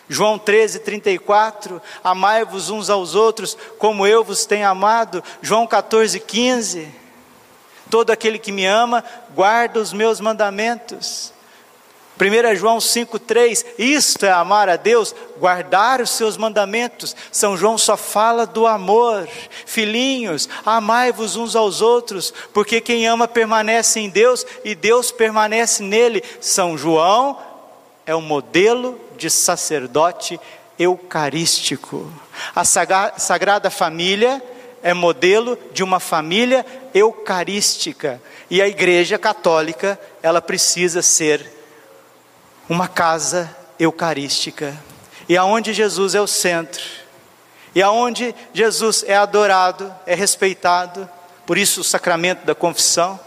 João 0.09 0.39
13, 0.39 0.81
34, 0.81 1.81
amai-vos 2.03 2.69
uns 2.69 2.91
aos 2.91 3.15
outros 3.15 3.57
como 3.79 4.07
eu 4.07 4.25
vos 4.25 4.45
tenho 4.45 4.69
amado. 4.69 5.23
João 5.41 5.69
14, 5.69 6.19
15, 6.19 6.89
todo 7.89 8.11
aquele 8.11 8.39
que 8.39 8.51
me 8.51 8.67
ama, 8.67 9.05
guarda 9.35 9.79
os 9.79 9.93
meus 9.93 10.21
mandamentos. 10.21 11.33
1 12.21 12.57
João 12.57 12.77
5,3, 12.77 13.65
isto 13.79 14.27
é 14.27 14.31
amar 14.31 14.69
a 14.69 14.77
Deus, 14.77 15.15
guardar 15.39 16.03
os 16.03 16.11
seus 16.11 16.37
mandamentos. 16.37 17.17
São 17.33 17.57
João 17.57 17.79
só 17.79 17.97
fala 17.97 18.47
do 18.47 18.67
amor. 18.67 19.27
Filhinhos, 19.65 20.47
amai-vos 20.67 21.37
uns 21.37 21.57
aos 21.57 21.81
outros, 21.81 22.35
porque 22.53 22.79
quem 22.81 23.07
ama 23.07 23.27
permanece 23.27 24.01
em 24.01 24.11
Deus 24.11 24.45
e 24.65 24.75
Deus 24.75 25.11
permanece 25.11 25.83
nele. 25.83 26.23
São 26.41 26.77
João 26.77 27.39
é 28.11 28.17
um 28.17 28.21
modelo 28.21 29.01
de 29.17 29.31
sacerdote 29.31 30.41
eucarístico. 30.77 32.13
A 32.57 32.65
Sagrada 32.65 33.71
Família 33.71 34.43
é 34.83 34.93
modelo 34.93 35.57
de 35.73 35.85
uma 35.85 36.01
família 36.01 36.67
eucarística. 36.93 38.21
E 38.51 38.61
a 38.61 38.67
Igreja 38.67 39.17
Católica, 39.17 39.97
ela 40.21 40.43
precisa 40.43 41.03
ser 41.03 41.49
uma 42.69 42.89
casa 42.89 43.57
eucarística, 43.79 44.77
e 45.29 45.37
aonde 45.37 45.73
Jesus 45.73 46.17
é 46.17 46.21
o 46.21 46.27
centro, 46.27 46.83
e 47.77 47.81
aonde 47.81 48.35
Jesus 48.53 49.05
é 49.07 49.17
adorado, 49.17 49.95
é 50.05 50.17
respeitado, 50.17 51.09
por 51.47 51.57
isso 51.57 51.81
o 51.83 51.85
sacramento 51.85 52.45
da 52.45 52.57
confissão, 52.57 53.21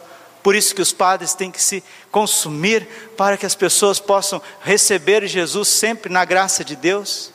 por 0.43 0.53
isso 0.53 0.75
que 0.75 0.81
os 0.81 0.91
padres 0.91 1.33
têm 1.33 1.49
que 1.49 1.61
se 1.61 1.81
consumir 2.11 2.85
para 3.15 3.37
que 3.37 3.45
as 3.45 3.55
pessoas 3.55 3.97
possam 3.97 4.41
receber 4.61 5.25
Jesus 5.25 5.69
sempre 5.69 6.11
na 6.11 6.25
graça 6.25 6.65
de 6.65 6.75
Deus. 6.75 7.31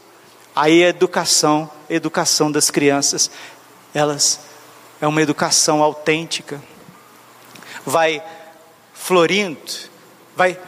Aí 0.55 0.85
a 0.85 0.89
educação, 0.89 1.71
a 1.89 1.93
educação 1.95 2.53
das 2.53 2.71
crianças, 2.71 3.31
elas 3.95 4.41
é 5.01 5.07
uma 5.07 5.23
educação 5.23 5.83
autêntica. 5.83 6.63
Vai 7.87 8.23
florindo, 8.93 9.59
vai 10.37 10.59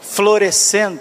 florescendo, 0.00 1.00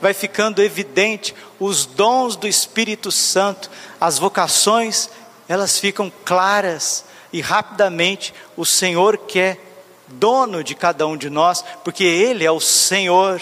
vai 0.00 0.12
ficando 0.12 0.60
evidente 0.60 1.34
os 1.60 1.86
dons 1.86 2.34
do 2.34 2.48
Espírito 2.48 3.12
Santo, 3.12 3.70
as 4.00 4.18
vocações, 4.18 5.08
elas 5.48 5.78
ficam 5.78 6.12
claras 6.24 7.04
e 7.32 7.40
rapidamente 7.40 8.34
o 8.56 8.64
Senhor 8.64 9.18
quer 9.18 9.63
dono 10.06 10.62
de 10.62 10.74
cada 10.74 11.06
um 11.06 11.16
de 11.16 11.30
nós, 11.30 11.64
porque 11.82 12.04
Ele 12.04 12.44
é 12.44 12.50
o 12.50 12.60
Senhor. 12.60 13.40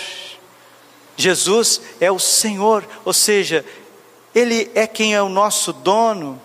Jesus 1.16 1.80
é 2.00 2.10
o 2.10 2.18
Senhor, 2.18 2.86
ou 3.04 3.12
seja, 3.12 3.64
Ele 4.34 4.70
é 4.74 4.86
quem 4.86 5.14
é 5.14 5.22
o 5.22 5.28
nosso 5.28 5.72
dono, 5.72 6.40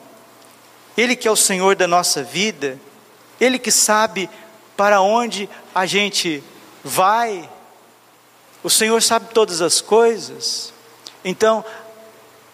Ele 0.98 1.16
que 1.16 1.28
é 1.28 1.32
o 1.32 1.36
Senhor 1.36 1.76
da 1.76 1.88
nossa 1.88 2.24
vida, 2.24 2.80
Ele 3.40 3.58
que 3.58 3.72
sabe 3.72 4.30
para 4.76 5.02
onde 5.02 5.50
a 5.74 5.86
gente 5.86 6.44
vai, 6.84 7.50
o 8.64 8.70
Senhor 8.70 9.02
sabe 9.02 9.34
todas 9.34 9.62
as 9.62 9.82
coisas. 9.82 10.74
Então, 11.24 11.64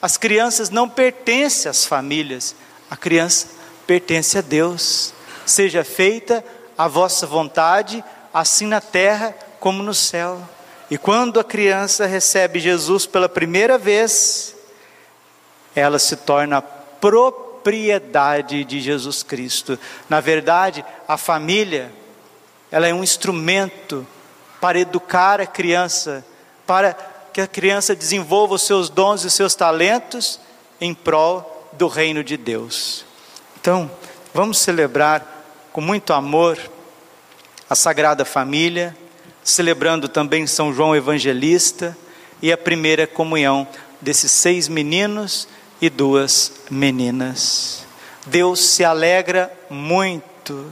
as 0.01 0.17
crianças 0.17 0.69
não 0.69 0.87
pertencem 0.87 1.69
às 1.69 1.85
famílias, 1.85 2.55
a 2.89 2.95
criança 2.95 3.47
pertence 3.87 4.37
a 4.37 4.41
Deus. 4.41 5.13
Seja 5.45 5.83
feita 5.83 6.43
vossa 6.87 7.25
vontade, 7.25 8.03
assim 8.33 8.67
na 8.67 8.81
terra 8.81 9.33
como 9.59 9.83
no 9.83 9.93
céu. 9.93 10.41
E 10.89 10.97
quando 10.97 11.39
a 11.39 11.43
criança 11.43 12.05
recebe 12.05 12.59
Jesus 12.59 13.05
pela 13.05 13.29
primeira 13.29 13.77
vez, 13.77 14.55
ela 15.75 15.97
se 15.97 16.15
torna 16.15 16.61
propriedade 16.61 18.63
de 18.63 18.79
Jesus 18.79 19.23
Cristo. 19.23 19.79
Na 20.09 20.19
verdade, 20.19 20.85
a 21.07 21.17
família, 21.17 21.91
ela 22.71 22.87
é 22.87 22.93
um 22.93 23.03
instrumento 23.03 24.05
para 24.59 24.79
educar 24.79 25.41
a 25.41 25.47
criança, 25.47 26.25
para 26.65 26.93
que 27.33 27.41
a 27.41 27.47
criança 27.47 27.95
desenvolva 27.95 28.55
os 28.55 28.61
seus 28.61 28.89
dons 28.89 29.23
e 29.23 29.27
os 29.27 29.33
seus 29.33 29.55
talentos 29.55 30.39
em 30.79 30.93
prol 30.93 31.67
do 31.73 31.87
reino 31.87 32.23
de 32.23 32.37
Deus. 32.37 33.03
Então, 33.59 33.89
vamos 34.33 34.59
celebrar 34.59 35.25
com 35.71 35.81
muito 35.81 36.13
amor 36.13 36.59
a 37.73 37.75
Sagrada 37.75 38.23
Família, 38.23 38.95
celebrando 39.43 40.07
também 40.07 40.45
São 40.45 40.71
João 40.71 40.95
Evangelista 40.95 41.97
e 42.39 42.51
a 42.51 42.57
primeira 42.57 43.07
comunhão 43.07 43.67
desses 43.99 44.31
seis 44.31 44.67
meninos 44.67 45.47
e 45.81 45.89
duas 45.89 46.51
meninas. 46.69 47.83
Deus 48.27 48.59
se 48.59 48.85
alegra 48.85 49.51
muito 49.71 50.71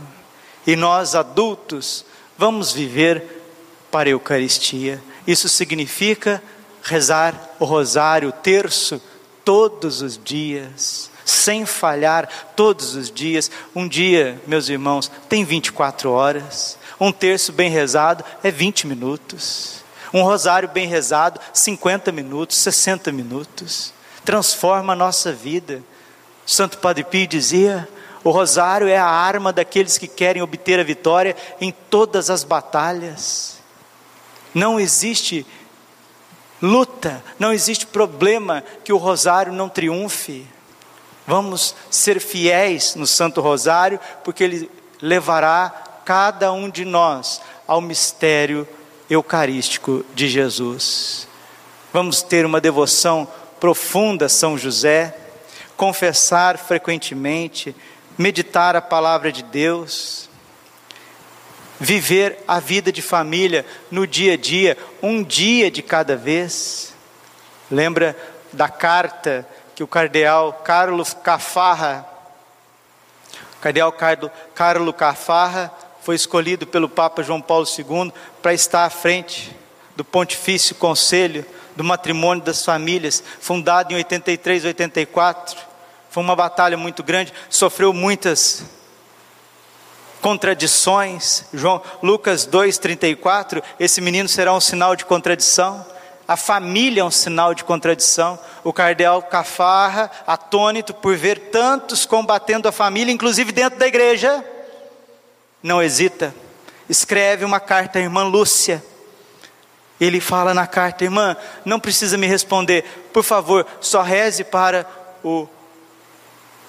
e 0.68 0.76
nós 0.76 1.16
adultos 1.16 2.06
vamos 2.38 2.72
viver 2.72 3.42
para 3.90 4.08
a 4.08 4.12
Eucaristia. 4.12 5.02
Isso 5.26 5.50
significa 5.50 6.40
rezar 6.84 7.56
o 7.60 7.66
rosário, 7.66 8.30
o 8.30 8.32
terço, 8.32 9.02
todos 9.44 10.04
os 10.04 10.20
dias, 10.24 11.10
sem 11.26 11.66
falhar, 11.66 12.30
todos 12.56 12.94
os 12.94 13.10
dias. 13.10 13.50
Um 13.76 13.88
dia, 13.88 14.40
meus 14.46 14.70
irmãos, 14.70 15.12
tem 15.28 15.44
24 15.44 16.12
horas. 16.12 16.80
Um 17.02 17.12
terço 17.12 17.52
bem 17.52 17.68
rezado 17.68 18.24
é 18.44 18.52
20 18.52 18.86
minutos. 18.86 19.84
Um 20.14 20.22
rosário 20.22 20.70
bem 20.70 20.88
rezado, 20.88 21.40
50 21.52 22.12
minutos, 22.12 22.58
60 22.58 23.12
minutos. 23.12 23.92
Transforma 24.24 24.94
a 24.94 24.96
nossa 24.96 25.34
vida. 25.34 25.82
Santo 26.46 26.78
Padre 26.78 27.04
Pio 27.04 27.26
dizia: 27.26 27.90
o 28.24 28.30
rosário 28.30 28.88
é 28.88 28.98
a 28.98 29.08
arma 29.08 29.52
daqueles 29.52 29.98
que 29.98 30.08
querem 30.08 30.44
obter 30.44 30.80
a 30.80 30.84
vitória 30.84 31.36
em 31.60 31.72
todas 31.72 32.30
as 32.30 32.44
batalhas. 32.44 33.58
Não 34.54 34.80
existe 34.80 35.44
luta, 36.62 37.24
não 37.40 37.52
existe 37.52 37.88
problema 37.88 38.64
que 38.84 38.94
o 38.94 38.98
rosário 38.98 39.52
não 39.52 39.68
triunfe. 39.68 40.46
Vamos 41.26 41.74
ser 41.90 42.20
fiéis 42.20 42.94
no 42.94 43.08
Santo 43.08 43.42
Rosário, 43.42 44.00
porque 44.24 44.44
ele 44.44 44.72
levará 45.02 45.91
cada 46.06 46.52
um 46.52 46.70
de 46.70 46.86
nós 46.86 47.42
ao 47.68 47.82
mistério 47.82 48.68
eucarístico 49.10 50.06
de 50.14 50.28
Jesus. 50.28 51.28
Vamos 51.94 52.22
ter 52.22 52.46
uma 52.46 52.62
devoção 52.62 53.28
profunda 53.60 54.26
a 54.26 54.30
São 54.30 54.58
José, 54.58 55.16
confessar 55.76 56.58
frequentemente, 56.58 57.76
meditar 58.18 58.76
a 58.76 58.82
palavra 58.82 59.32
de 59.32 59.44
Deus, 59.44 60.30
viver 61.80 62.44
a 62.48 62.60
vida 62.60 62.92
de 62.92 63.02
família 63.02 63.66
no 63.90 64.08
dia 64.08 64.34
a 64.34 64.38
dia, 64.38 64.78
um 65.02 65.24
dia 65.24 65.70
de 65.70 65.82
cada 65.82 66.16
vez. 66.16 66.94
Lembra 67.70 68.16
da 68.54 68.70
carta 68.70 69.48
que 69.76 69.84
o 69.84 69.88
cardeal 69.88 70.54
Carlos 70.64 71.14
Cafarra, 71.14 72.06
cardeal 73.60 73.94
Carlos 74.54 74.96
Cafarra 74.96 75.72
foi 76.02 76.16
escolhido 76.16 76.66
pelo 76.68 76.90
Papa 76.90 77.24
João 77.24 77.42
Paulo 77.42 77.66
II 77.66 78.12
para 78.42 78.54
estar 78.54 78.86
à 78.86 78.90
frente 78.90 79.56
do 79.96 80.04
Pontifício 80.04 80.76
Conselho 80.76 81.46
do 81.76 81.84
Matrimônio 81.84 82.44
das 82.44 82.66
Famílias, 82.66 83.24
fundado 83.40 83.94
em 83.94 83.96
83, 83.96 84.66
84. 84.66 85.58
Foi 86.10 86.22
uma 86.22 86.36
batalha 86.36 86.76
muito 86.76 87.02
grande, 87.02 87.34
sofreu 87.50 87.94
muitas 87.94 88.66
contradições. 90.22 91.46
João 91.54 91.82
Lucas 92.04 92.46
2:34, 92.46 93.64
esse 93.80 94.02
menino 94.02 94.28
será 94.28 94.54
um 94.54 94.60
sinal 94.60 94.96
de 94.96 95.06
contradição. 95.06 95.86
A 96.28 96.38
família 96.38 97.02
é 97.02 97.04
um 97.04 97.12
sinal 97.12 97.54
de 97.54 97.64
contradição. 97.64 98.40
O 98.64 98.72
cardeal 98.72 99.22
Cafarra, 99.24 100.10
atônito 100.26 100.94
por 100.94 101.16
ver 101.16 101.50
tantos 101.52 102.06
combatendo 102.06 102.68
a 102.68 102.72
família, 102.72 103.12
inclusive 103.12 103.52
dentro 103.52 103.80
da 103.80 103.88
igreja, 103.88 104.44
não 105.62 105.82
hesita, 105.82 106.34
escreve 106.90 107.46
uma 107.46 107.60
carta 107.60 108.00
à 108.00 108.02
irmã 108.02 108.24
Lúcia. 108.24 108.84
Ele 110.00 110.20
fala 110.20 110.54
na 110.54 110.66
carta, 110.66 111.04
irmã, 111.04 111.38
não 111.64 111.80
precisa 111.80 112.18
me 112.18 112.26
responder, 112.26 112.84
por 113.14 113.24
favor, 113.24 113.66
só 113.80 114.02
reze 114.02 114.44
para 114.44 114.88
o, 115.24 115.48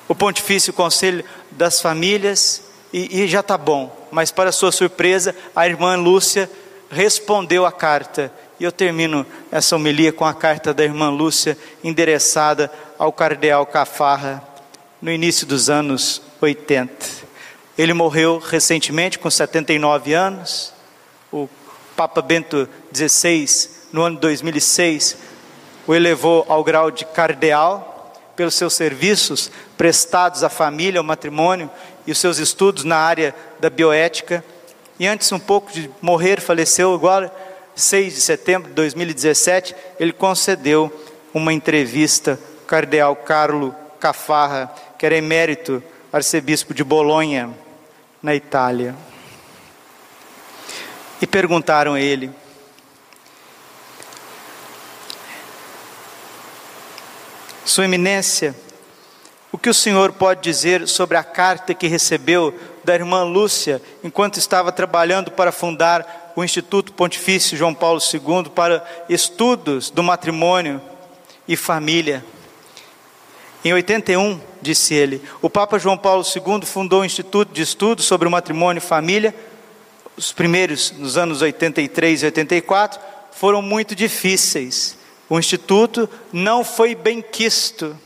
o 0.06 0.14
Pontifício 0.14 0.72
Conselho 0.72 1.24
das 1.50 1.80
Famílias 1.80 2.62
e, 2.92 3.22
e 3.22 3.26
já 3.26 3.40
está 3.40 3.56
bom. 3.56 4.08
Mas, 4.10 4.30
para 4.30 4.52
sua 4.52 4.70
surpresa, 4.70 5.34
a 5.56 5.66
irmã 5.66 5.96
Lúcia 5.96 6.50
respondeu 6.90 7.64
a 7.64 7.72
carta. 7.72 8.30
E 8.60 8.64
eu 8.64 8.70
termino 8.70 9.26
essa 9.50 9.74
homilia 9.74 10.12
com 10.12 10.26
a 10.26 10.34
carta 10.34 10.74
da 10.74 10.84
irmã 10.84 11.08
Lúcia, 11.08 11.56
endereçada 11.82 12.70
ao 12.98 13.12
cardeal 13.12 13.64
Cafarra, 13.64 14.46
no 15.00 15.10
início 15.10 15.46
dos 15.46 15.70
anos 15.70 16.20
80. 16.40 17.31
Ele 17.82 17.92
morreu 17.92 18.38
recentemente, 18.38 19.18
com 19.18 19.28
79 19.28 20.14
anos. 20.14 20.72
O 21.32 21.48
Papa 21.96 22.22
Bento 22.22 22.68
XVI, 22.94 23.68
no 23.92 24.02
ano 24.02 24.20
2006, 24.20 25.16
o 25.84 25.92
elevou 25.92 26.46
ao 26.48 26.62
grau 26.62 26.92
de 26.92 27.04
cardeal 27.04 28.14
pelos 28.36 28.54
seus 28.54 28.74
serviços 28.74 29.50
prestados 29.76 30.44
à 30.44 30.48
família, 30.48 31.00
ao 31.00 31.04
matrimônio 31.04 31.68
e 32.06 32.12
os 32.12 32.18
seus 32.18 32.38
estudos 32.38 32.84
na 32.84 32.98
área 32.98 33.34
da 33.58 33.68
bioética. 33.68 34.44
E 34.96 35.04
antes 35.08 35.32
um 35.32 35.40
pouco 35.40 35.72
de 35.72 35.90
morrer, 36.00 36.40
faleceu 36.40 36.94
agora, 36.94 37.34
6 37.74 38.14
de 38.14 38.20
setembro 38.20 38.68
de 38.68 38.76
2017, 38.76 39.74
ele 39.98 40.12
concedeu 40.12 40.88
uma 41.34 41.52
entrevista 41.52 42.38
ao 42.38 42.64
cardeal 42.64 43.16
Carlo 43.16 43.74
Cafarra, 43.98 44.72
que 44.96 45.04
era 45.04 45.16
emérito 45.16 45.82
arcebispo 46.12 46.72
de 46.72 46.84
Bolonha, 46.84 47.50
na 48.22 48.34
Itália. 48.34 48.94
E 51.20 51.26
perguntaram 51.26 51.94
a 51.94 52.00
ele: 52.00 52.30
Sua 57.64 57.84
Eminência, 57.84 58.54
o 59.50 59.58
que 59.58 59.68
o 59.68 59.74
senhor 59.74 60.12
pode 60.12 60.40
dizer 60.40 60.86
sobre 60.88 61.16
a 61.16 61.24
carta 61.24 61.74
que 61.74 61.86
recebeu 61.86 62.58
da 62.84 62.94
irmã 62.94 63.22
Lúcia 63.22 63.80
enquanto 64.02 64.38
estava 64.38 64.72
trabalhando 64.72 65.30
para 65.30 65.52
fundar 65.52 66.32
o 66.34 66.42
Instituto 66.42 66.92
Pontifício 66.92 67.56
João 67.56 67.74
Paulo 67.74 68.00
II 68.00 68.50
para 68.50 68.84
estudos 69.08 69.90
do 69.90 70.02
matrimônio 70.02 70.80
e 71.46 71.56
família? 71.56 72.24
Em 73.64 73.72
81, 73.72 74.40
disse 74.60 74.92
ele, 74.92 75.22
o 75.40 75.48
Papa 75.48 75.78
João 75.78 75.96
Paulo 75.96 76.24
II 76.24 76.66
fundou 76.66 77.02
o 77.02 77.04
Instituto 77.04 77.52
de 77.52 77.62
Estudos 77.62 78.04
sobre 78.04 78.26
o 78.26 78.30
Matrimônio 78.30 78.80
e 78.80 78.84
Família. 78.84 79.32
Os 80.16 80.32
primeiros, 80.32 80.90
nos 80.90 81.16
anos 81.16 81.42
83 81.42 82.22
e 82.22 82.24
84, 82.26 83.00
foram 83.30 83.62
muito 83.62 83.94
difíceis. 83.94 84.98
O 85.28 85.38
Instituto 85.38 86.10
não 86.32 86.64
foi 86.64 86.96
bem 86.96 87.22
quisto. 87.22 87.96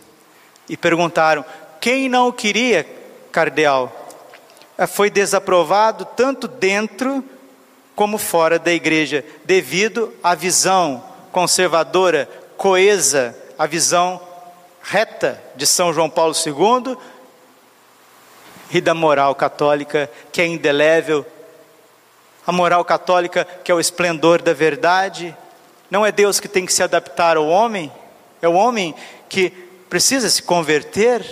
E 0.68 0.76
perguntaram: 0.76 1.42
quem 1.80 2.06
não 2.06 2.30
queria, 2.30 2.86
cardeal? 3.32 3.90
É, 4.76 4.86
foi 4.86 5.08
desaprovado 5.08 6.04
tanto 6.04 6.46
dentro 6.46 7.24
como 7.94 8.18
fora 8.18 8.58
da 8.58 8.72
igreja, 8.74 9.24
devido 9.42 10.12
à 10.22 10.34
visão 10.34 11.02
conservadora, 11.32 12.28
coesa, 12.58 13.34
a 13.58 13.66
visão 13.66 14.20
reta 14.82 15.45
de 15.56 15.66
São 15.66 15.92
João 15.92 16.10
Paulo 16.10 16.34
II 16.34 16.96
e 18.70 18.80
da 18.80 18.94
moral 18.94 19.34
católica 19.34 20.10
que 20.32 20.40
é 20.40 20.46
indelével, 20.46 21.24
a 22.46 22.52
moral 22.52 22.84
católica 22.84 23.46
que 23.64 23.70
é 23.70 23.74
o 23.74 23.80
esplendor 23.80 24.42
da 24.42 24.52
verdade. 24.52 25.36
Não 25.90 26.04
é 26.04 26.12
Deus 26.12 26.38
que 26.38 26.48
tem 26.48 26.66
que 26.66 26.72
se 26.72 26.82
adaptar 26.82 27.36
ao 27.36 27.46
homem, 27.46 27.92
é 28.42 28.48
o 28.48 28.54
homem 28.54 28.94
que 29.28 29.50
precisa 29.88 30.28
se 30.28 30.42
converter, 30.42 31.24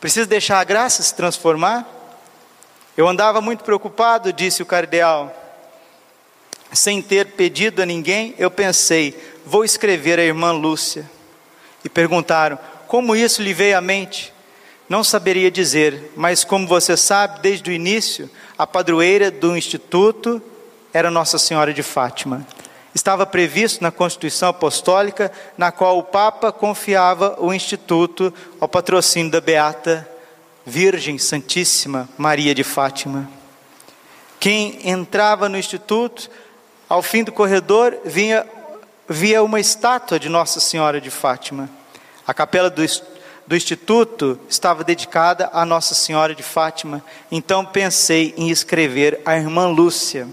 precisa 0.00 0.26
deixar 0.26 0.58
a 0.58 0.64
graça 0.64 1.02
se 1.02 1.14
transformar. 1.14 1.86
Eu 2.96 3.06
andava 3.06 3.40
muito 3.40 3.64
preocupado, 3.64 4.32
disse 4.32 4.62
o 4.62 4.66
cardeal, 4.66 5.34
sem 6.72 7.02
ter 7.02 7.32
pedido 7.32 7.82
a 7.82 7.86
ninguém, 7.86 8.34
eu 8.38 8.50
pensei, 8.50 9.18
vou 9.44 9.64
escrever 9.64 10.18
à 10.18 10.22
irmã 10.22 10.52
Lúcia. 10.52 11.08
E 11.84 11.88
perguntaram: 11.88 12.58
como 12.90 13.14
isso 13.14 13.40
lhe 13.40 13.54
veio 13.54 13.78
à 13.78 13.80
mente? 13.80 14.34
Não 14.88 15.04
saberia 15.04 15.48
dizer, 15.48 16.10
mas 16.16 16.42
como 16.42 16.66
você 16.66 16.96
sabe, 16.96 17.38
desde 17.38 17.70
o 17.70 17.72
início, 17.72 18.28
a 18.58 18.66
padroeira 18.66 19.30
do 19.30 19.56
instituto 19.56 20.42
era 20.92 21.08
Nossa 21.08 21.38
Senhora 21.38 21.72
de 21.72 21.84
Fátima. 21.84 22.44
Estava 22.92 23.24
previsto 23.24 23.80
na 23.80 23.92
Constituição 23.92 24.48
Apostólica, 24.48 25.30
na 25.56 25.70
qual 25.70 25.98
o 25.98 26.02
Papa 26.02 26.50
confiava 26.50 27.36
o 27.38 27.54
instituto 27.54 28.34
ao 28.58 28.66
patrocínio 28.66 29.30
da 29.30 29.40
Beata 29.40 30.10
Virgem 30.66 31.16
Santíssima 31.16 32.08
Maria 32.18 32.52
de 32.56 32.64
Fátima. 32.64 33.30
Quem 34.40 34.80
entrava 34.82 35.48
no 35.48 35.56
instituto, 35.56 36.28
ao 36.88 37.02
fim 37.02 37.22
do 37.22 37.30
corredor, 37.30 38.00
vinha, 38.04 38.44
via 39.08 39.44
uma 39.44 39.60
estátua 39.60 40.18
de 40.18 40.28
Nossa 40.28 40.58
Senhora 40.58 41.00
de 41.00 41.08
Fátima. 41.08 41.70
A 42.30 42.32
capela 42.32 42.70
do, 42.70 42.80
do 43.44 43.56
instituto 43.56 44.38
estava 44.48 44.84
dedicada 44.84 45.50
a 45.52 45.64
Nossa 45.66 45.96
Senhora 45.96 46.32
de 46.32 46.44
Fátima, 46.44 47.04
então 47.28 47.66
pensei 47.66 48.32
em 48.36 48.50
escrever 48.50 49.20
a 49.24 49.36
irmã 49.36 49.66
Lúcia. 49.66 50.28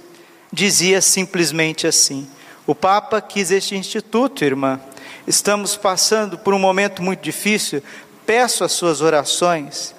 Dizia 0.54 1.02
simplesmente 1.02 1.88
assim: 1.88 2.28
O 2.68 2.76
Papa 2.76 3.20
quis 3.20 3.50
este 3.50 3.76
instituto, 3.76 4.46
irmã. 4.46 4.80
Estamos 5.26 5.76
passando 5.76 6.38
por 6.38 6.54
um 6.54 6.60
momento 6.60 7.02
muito 7.02 7.22
difícil, 7.22 7.82
peço 8.28 8.64
as 8.64 8.74
suas 8.74 9.02
orações. 9.02 9.96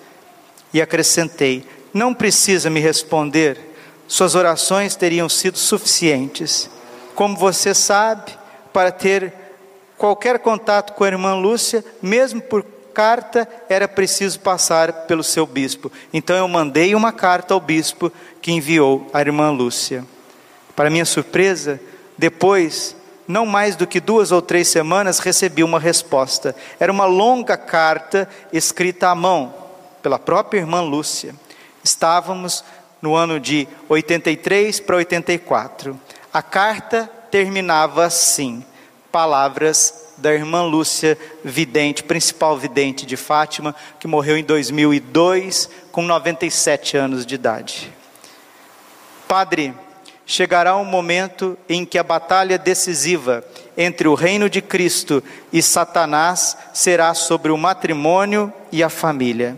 E 0.72 0.80
acrescentei: 0.80 1.66
Não 1.92 2.14
precisa 2.14 2.70
me 2.70 2.78
responder, 2.78 3.74
suas 4.06 4.36
orações 4.36 4.94
teriam 4.94 5.28
sido 5.28 5.58
suficientes. 5.58 6.70
Como 7.16 7.36
você 7.36 7.74
sabe, 7.74 8.38
para 8.72 8.92
ter 8.92 9.47
qualquer 9.98 10.38
contato 10.38 10.94
com 10.94 11.04
a 11.04 11.08
irmã 11.08 11.34
Lúcia, 11.34 11.84
mesmo 12.00 12.40
por 12.40 12.64
carta, 12.94 13.46
era 13.68 13.86
preciso 13.86 14.40
passar 14.40 15.06
pelo 15.06 15.22
seu 15.22 15.44
bispo. 15.44 15.92
Então 16.12 16.36
eu 16.36 16.48
mandei 16.48 16.94
uma 16.94 17.12
carta 17.12 17.52
ao 17.52 17.60
bispo 17.60 18.10
que 18.40 18.52
enviou 18.52 19.08
a 19.12 19.20
irmã 19.20 19.50
Lúcia. 19.50 20.04
Para 20.74 20.88
minha 20.88 21.04
surpresa, 21.04 21.80
depois, 22.16 22.96
não 23.26 23.44
mais 23.44 23.76
do 23.76 23.86
que 23.86 24.00
duas 24.00 24.32
ou 24.32 24.40
três 24.40 24.68
semanas, 24.68 25.18
recebi 25.18 25.62
uma 25.62 25.78
resposta. 25.78 26.54
Era 26.80 26.90
uma 26.90 27.04
longa 27.04 27.56
carta 27.56 28.28
escrita 28.52 29.08
à 29.08 29.14
mão 29.14 29.54
pela 30.02 30.18
própria 30.18 30.60
irmã 30.60 30.80
Lúcia. 30.80 31.34
Estávamos 31.82 32.64
no 33.02 33.14
ano 33.14 33.38
de 33.38 33.68
83 33.88 34.80
para 34.80 34.96
84. 34.96 35.98
A 36.32 36.42
carta 36.42 37.10
terminava 37.30 38.04
assim: 38.04 38.64
palavras 39.18 40.12
da 40.16 40.32
irmã 40.32 40.62
Lúcia, 40.62 41.18
vidente, 41.42 42.04
principal 42.04 42.56
vidente 42.56 43.04
de 43.04 43.16
Fátima, 43.16 43.74
que 43.98 44.06
morreu 44.06 44.38
em 44.38 44.44
2002 44.44 45.68
com 45.90 46.02
97 46.02 46.96
anos 46.96 47.26
de 47.26 47.34
idade. 47.34 47.92
Padre, 49.26 49.74
chegará 50.24 50.76
um 50.76 50.84
momento 50.84 51.58
em 51.68 51.84
que 51.84 51.98
a 51.98 52.04
batalha 52.04 52.56
decisiva 52.56 53.42
entre 53.76 54.06
o 54.06 54.14
reino 54.14 54.48
de 54.48 54.62
Cristo 54.62 55.20
e 55.52 55.60
Satanás 55.60 56.56
será 56.72 57.12
sobre 57.12 57.50
o 57.50 57.58
matrimônio 57.58 58.52
e 58.70 58.84
a 58.84 58.88
família. 58.88 59.56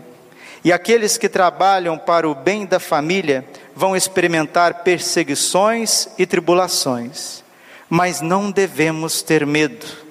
E 0.63 0.73
aqueles 0.73 1.19
que 1.19 1.29
trabalham 1.29 1.99
para 1.99 2.27
o 2.27 2.33
bem 2.33 2.65
da 2.65 2.79
família 2.79 3.45
vão 3.75 3.95
experimentar 3.95 4.81
perseguições 4.81 6.07
e 6.17 6.25
tribulações. 6.25 7.43
Mas 7.91 8.21
não 8.21 8.49
devemos 8.49 9.21
ter 9.21 9.45
medo 9.45 10.01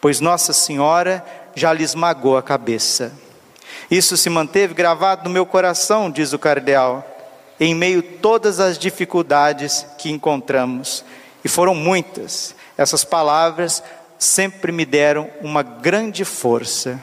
pois 0.00 0.20
Nossa 0.20 0.52
Senhora 0.52 1.24
já 1.54 1.72
lhe 1.72 1.84
esmagou 1.84 2.36
a 2.36 2.42
cabeça. 2.42 3.12
Isso 3.90 4.16
se 4.16 4.30
manteve 4.30 4.72
gravado 4.72 5.24
no 5.24 5.30
meu 5.30 5.44
coração, 5.44 6.10
diz 6.10 6.32
o 6.32 6.38
cardeal, 6.38 7.06
em 7.58 7.74
meio 7.74 8.00
a 8.00 8.20
todas 8.22 8.58
as 8.60 8.78
dificuldades 8.78 9.84
que 9.98 10.10
encontramos. 10.10 11.04
E 11.44 11.48
foram 11.48 11.74
muitas. 11.74 12.54
Essas 12.78 13.04
palavras 13.04 13.82
sempre 14.18 14.72
me 14.72 14.86
deram 14.86 15.28
uma 15.42 15.62
grande 15.62 16.24
força. 16.24 16.98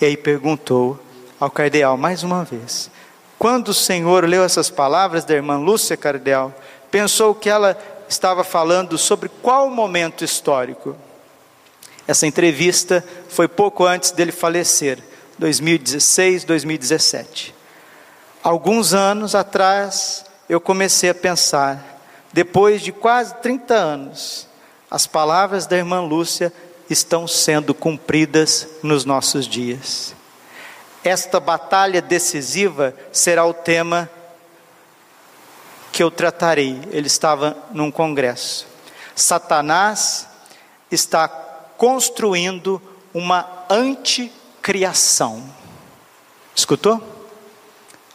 E 0.00 0.06
aí 0.06 0.16
perguntou 0.16 0.98
ao 1.38 1.50
cardeal 1.50 1.96
mais 1.96 2.22
uma 2.22 2.44
vez: 2.44 2.90
quando 3.38 3.68
o 3.68 3.74
Senhor 3.74 4.24
leu 4.24 4.44
essas 4.44 4.70
palavras 4.70 5.24
da 5.24 5.34
irmã 5.34 5.58
Lúcia 5.58 5.96
Cardeal, 5.96 6.54
pensou 6.90 7.34
que 7.34 7.50
ela 7.50 7.76
estava 8.10 8.42
falando 8.42 8.98
sobre 8.98 9.28
qual 9.40 9.70
momento 9.70 10.24
histórico? 10.24 10.96
Essa 12.08 12.26
entrevista 12.26 13.04
foi 13.28 13.46
pouco 13.46 13.86
antes 13.86 14.10
dele 14.10 14.32
falecer, 14.32 14.98
2016, 15.38 16.42
2017. 16.42 17.54
Alguns 18.42 18.92
anos 18.92 19.36
atrás, 19.36 20.24
eu 20.48 20.60
comecei 20.60 21.10
a 21.10 21.14
pensar, 21.14 22.00
depois 22.32 22.82
de 22.82 22.90
quase 22.90 23.34
30 23.36 23.74
anos, 23.74 24.48
as 24.90 25.06
palavras 25.06 25.66
da 25.66 25.76
irmã 25.76 26.00
Lúcia 26.00 26.52
estão 26.88 27.28
sendo 27.28 27.72
cumpridas 27.72 28.66
nos 28.82 29.04
nossos 29.04 29.46
dias. 29.46 30.16
Esta 31.04 31.38
batalha 31.38 32.02
decisiva 32.02 32.92
será 33.12 33.44
o 33.44 33.54
tema 33.54 34.10
que 35.92 36.02
eu 36.02 36.10
tratarei. 36.10 36.80
Ele 36.90 37.06
estava 37.06 37.56
num 37.72 37.90
congresso. 37.90 38.66
Satanás 39.14 40.28
está 40.90 41.28
construindo 41.28 42.80
uma 43.12 43.48
anticriação. 43.68 45.42
Escutou? 46.54 47.02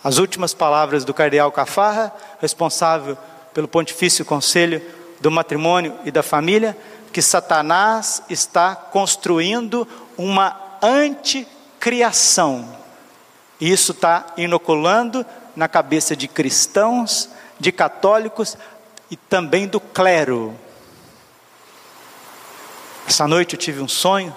As 0.03 0.17
últimas 0.17 0.53
palavras 0.53 1.03
do 1.03 1.13
cardeal 1.13 1.51
Cafarra, 1.51 2.13
responsável 2.39 3.17
pelo 3.53 3.67
Pontifício 3.67 4.23
Conselho 4.23 4.81
do 5.19 5.31
Matrimônio 5.31 5.97
e 6.05 6.11
da 6.11 6.21
Família, 6.21 6.77
que 7.11 7.21
Satanás 7.21 8.21
está 8.29 8.75
construindo 8.75 9.87
uma 10.17 10.59
anticriação. 10.81 12.77
E 13.59 13.71
isso 13.71 13.93
está 13.93 14.33
inoculando 14.37 15.25
na 15.55 15.67
cabeça 15.67 16.15
de 16.15 16.27
cristãos, 16.27 17.29
de 17.59 17.71
católicos 17.71 18.57
e 19.09 19.15
também 19.15 19.67
do 19.67 19.79
clero. 19.79 20.55
Essa 23.07 23.27
noite 23.27 23.53
eu 23.53 23.59
tive 23.59 23.81
um 23.81 23.87
sonho. 23.87 24.35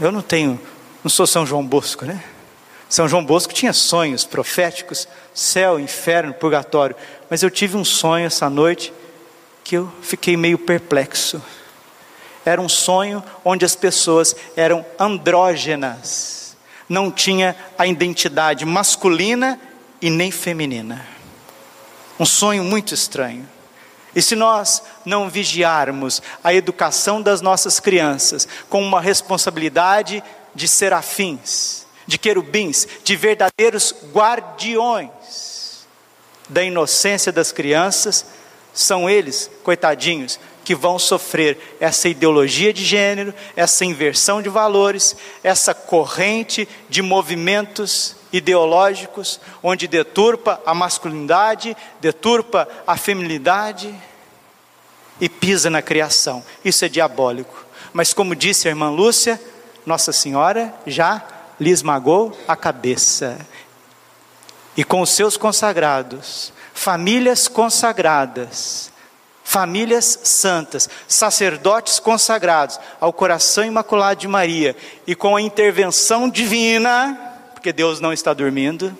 Eu 0.00 0.10
não 0.10 0.22
tenho, 0.22 0.60
não 1.02 1.10
sou 1.10 1.26
São 1.26 1.46
João 1.46 1.66
Bosco, 1.66 2.04
né? 2.04 2.22
São 2.88 3.08
João 3.08 3.24
Bosco 3.24 3.54
tinha 3.54 3.72
sonhos 3.72 4.24
proféticos, 4.24 5.08
céu, 5.32 5.80
inferno, 5.80 6.34
purgatório. 6.34 6.94
Mas 7.30 7.42
eu 7.42 7.50
tive 7.50 7.76
um 7.76 7.84
sonho 7.84 8.26
essa 8.26 8.50
noite 8.50 8.92
que 9.64 9.76
eu 9.76 9.90
fiquei 10.02 10.36
meio 10.36 10.58
perplexo. 10.58 11.42
Era 12.44 12.60
um 12.60 12.68
sonho 12.68 13.22
onde 13.44 13.64
as 13.64 13.74
pessoas 13.74 14.34
eram 14.56 14.84
andrógenas, 14.98 16.56
não 16.88 17.10
tinha 17.10 17.56
a 17.78 17.86
identidade 17.86 18.64
masculina 18.64 19.58
e 20.00 20.10
nem 20.10 20.30
feminina. 20.30 21.06
Um 22.18 22.24
sonho 22.24 22.62
muito 22.62 22.94
estranho. 22.94 23.48
E 24.14 24.20
se 24.20 24.36
nós 24.36 24.82
não 25.04 25.28
vigiarmos 25.28 26.22
a 26.44 26.52
educação 26.52 27.22
das 27.22 27.40
nossas 27.40 27.80
crianças 27.80 28.46
com 28.68 28.82
uma 28.82 29.00
responsabilidade 29.00 30.22
de 30.54 30.68
serafins, 30.68 31.86
de 32.06 32.18
querubins, 32.18 32.86
de 33.02 33.16
verdadeiros 33.16 33.94
guardiões 34.12 35.86
da 36.48 36.62
inocência 36.62 37.32
das 37.32 37.52
crianças, 37.52 38.26
são 38.74 39.08
eles, 39.08 39.50
coitadinhos, 39.62 40.38
que 40.64 40.74
vão 40.74 40.98
sofrer 40.98 41.76
essa 41.80 42.08
ideologia 42.08 42.72
de 42.72 42.84
gênero, 42.84 43.34
essa 43.56 43.84
inversão 43.84 44.42
de 44.42 44.48
valores, 44.48 45.16
essa 45.42 45.74
corrente 45.74 46.68
de 46.88 47.02
movimentos 47.02 48.16
ideológicos, 48.32 49.40
onde 49.62 49.86
deturpa 49.86 50.60
a 50.64 50.74
masculinidade, 50.74 51.76
deturpa 52.00 52.68
a 52.86 52.96
feminilidade 52.96 53.94
e 55.20 55.28
pisa 55.28 55.68
na 55.68 55.82
criação. 55.82 56.42
Isso 56.64 56.84
é 56.84 56.88
diabólico. 56.88 57.64
Mas, 57.92 58.14
como 58.14 58.34
disse 58.34 58.66
a 58.66 58.70
irmã 58.70 58.90
Lúcia, 58.90 59.40
Nossa 59.84 60.12
Senhora 60.12 60.74
já 60.86 61.22
lhe 61.60 61.70
esmagou 61.70 62.36
a 62.48 62.56
cabeça. 62.56 63.38
E 64.76 64.82
com 64.82 65.02
os 65.02 65.10
seus 65.10 65.36
consagrados, 65.36 66.52
famílias 66.72 67.46
consagradas, 67.46 68.90
famílias 69.44 70.20
santas, 70.24 70.88
sacerdotes 71.06 71.98
consagrados 72.00 72.80
ao 72.98 73.12
coração 73.12 73.64
imaculado 73.64 74.20
de 74.20 74.28
Maria, 74.28 74.74
e 75.06 75.14
com 75.14 75.36
a 75.36 75.42
intervenção 75.42 76.28
divina, 76.28 77.31
porque 77.62 77.72
Deus 77.72 78.00
não 78.00 78.12
está 78.12 78.34
dormindo, 78.34 78.92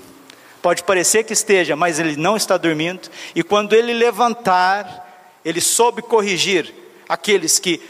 pode 0.63 0.85
parecer 0.85 1.25
que 1.25 1.33
esteja, 1.33 1.75
mas 1.75 1.99
Ele 1.99 2.15
não 2.17 2.37
está 2.37 2.57
dormindo, 2.57 3.11
e 3.35 3.43
quando 3.43 3.73
Ele 3.73 3.93
levantar, 3.93 5.41
Ele 5.45 5.61
soube 5.61 6.01
corrigir 6.01 6.73
aqueles 7.09 7.59
que 7.59 7.83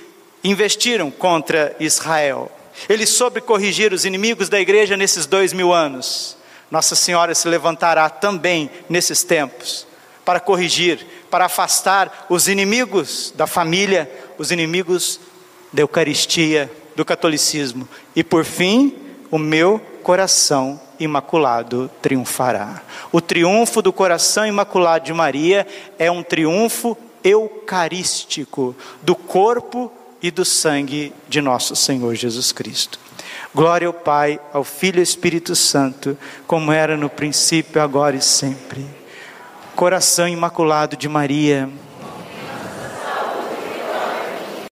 investiram 0.42 1.10
contra 1.10 1.76
Israel, 1.78 2.50
Ele 2.88 3.06
soube 3.06 3.42
corrigir 3.42 3.92
os 3.92 4.06
inimigos 4.06 4.48
da 4.48 4.58
igreja 4.58 4.96
nesses 4.96 5.26
dois 5.26 5.52
mil 5.52 5.74
anos. 5.74 6.38
Nossa 6.70 6.96
Senhora 6.96 7.34
se 7.34 7.46
levantará 7.46 8.08
também 8.08 8.70
nesses 8.88 9.22
tempos 9.22 9.86
para 10.24 10.40
corrigir, 10.40 11.06
para 11.30 11.44
afastar 11.44 12.28
os 12.30 12.48
inimigos 12.48 13.30
da 13.36 13.46
família, 13.46 14.10
os 14.38 14.50
inimigos 14.50 15.20
da 15.70 15.82
Eucaristia, 15.82 16.72
do 16.96 17.04
catolicismo. 17.04 17.86
E 18.16 18.24
por 18.24 18.46
fim, 18.46 19.01
o 19.32 19.38
meu 19.38 19.80
coração 20.02 20.78
imaculado 21.00 21.90
triunfará. 22.02 22.82
O 23.10 23.18
triunfo 23.18 23.80
do 23.80 23.90
coração 23.90 24.46
imaculado 24.46 25.06
de 25.06 25.12
Maria 25.14 25.66
é 25.98 26.10
um 26.10 26.22
triunfo 26.22 26.96
eucarístico, 27.24 28.76
do 29.00 29.16
corpo 29.16 29.90
e 30.22 30.30
do 30.30 30.44
sangue 30.44 31.14
de 31.30 31.40
nosso 31.40 31.74
Senhor 31.74 32.14
Jesus 32.14 32.52
Cristo. 32.52 33.00
Glória 33.54 33.86
ao 33.86 33.94
Pai, 33.94 34.38
ao 34.52 34.64
Filho 34.64 34.98
e 34.98 35.00
ao 35.00 35.04
Espírito 35.04 35.56
Santo, 35.56 36.16
como 36.46 36.70
era 36.70 36.94
no 36.94 37.08
princípio, 37.08 37.80
agora 37.80 38.16
e 38.16 38.20
sempre. 38.20 38.84
Coração 39.74 40.28
imaculado 40.28 40.94
de 40.94 41.08
Maria, 41.08 41.70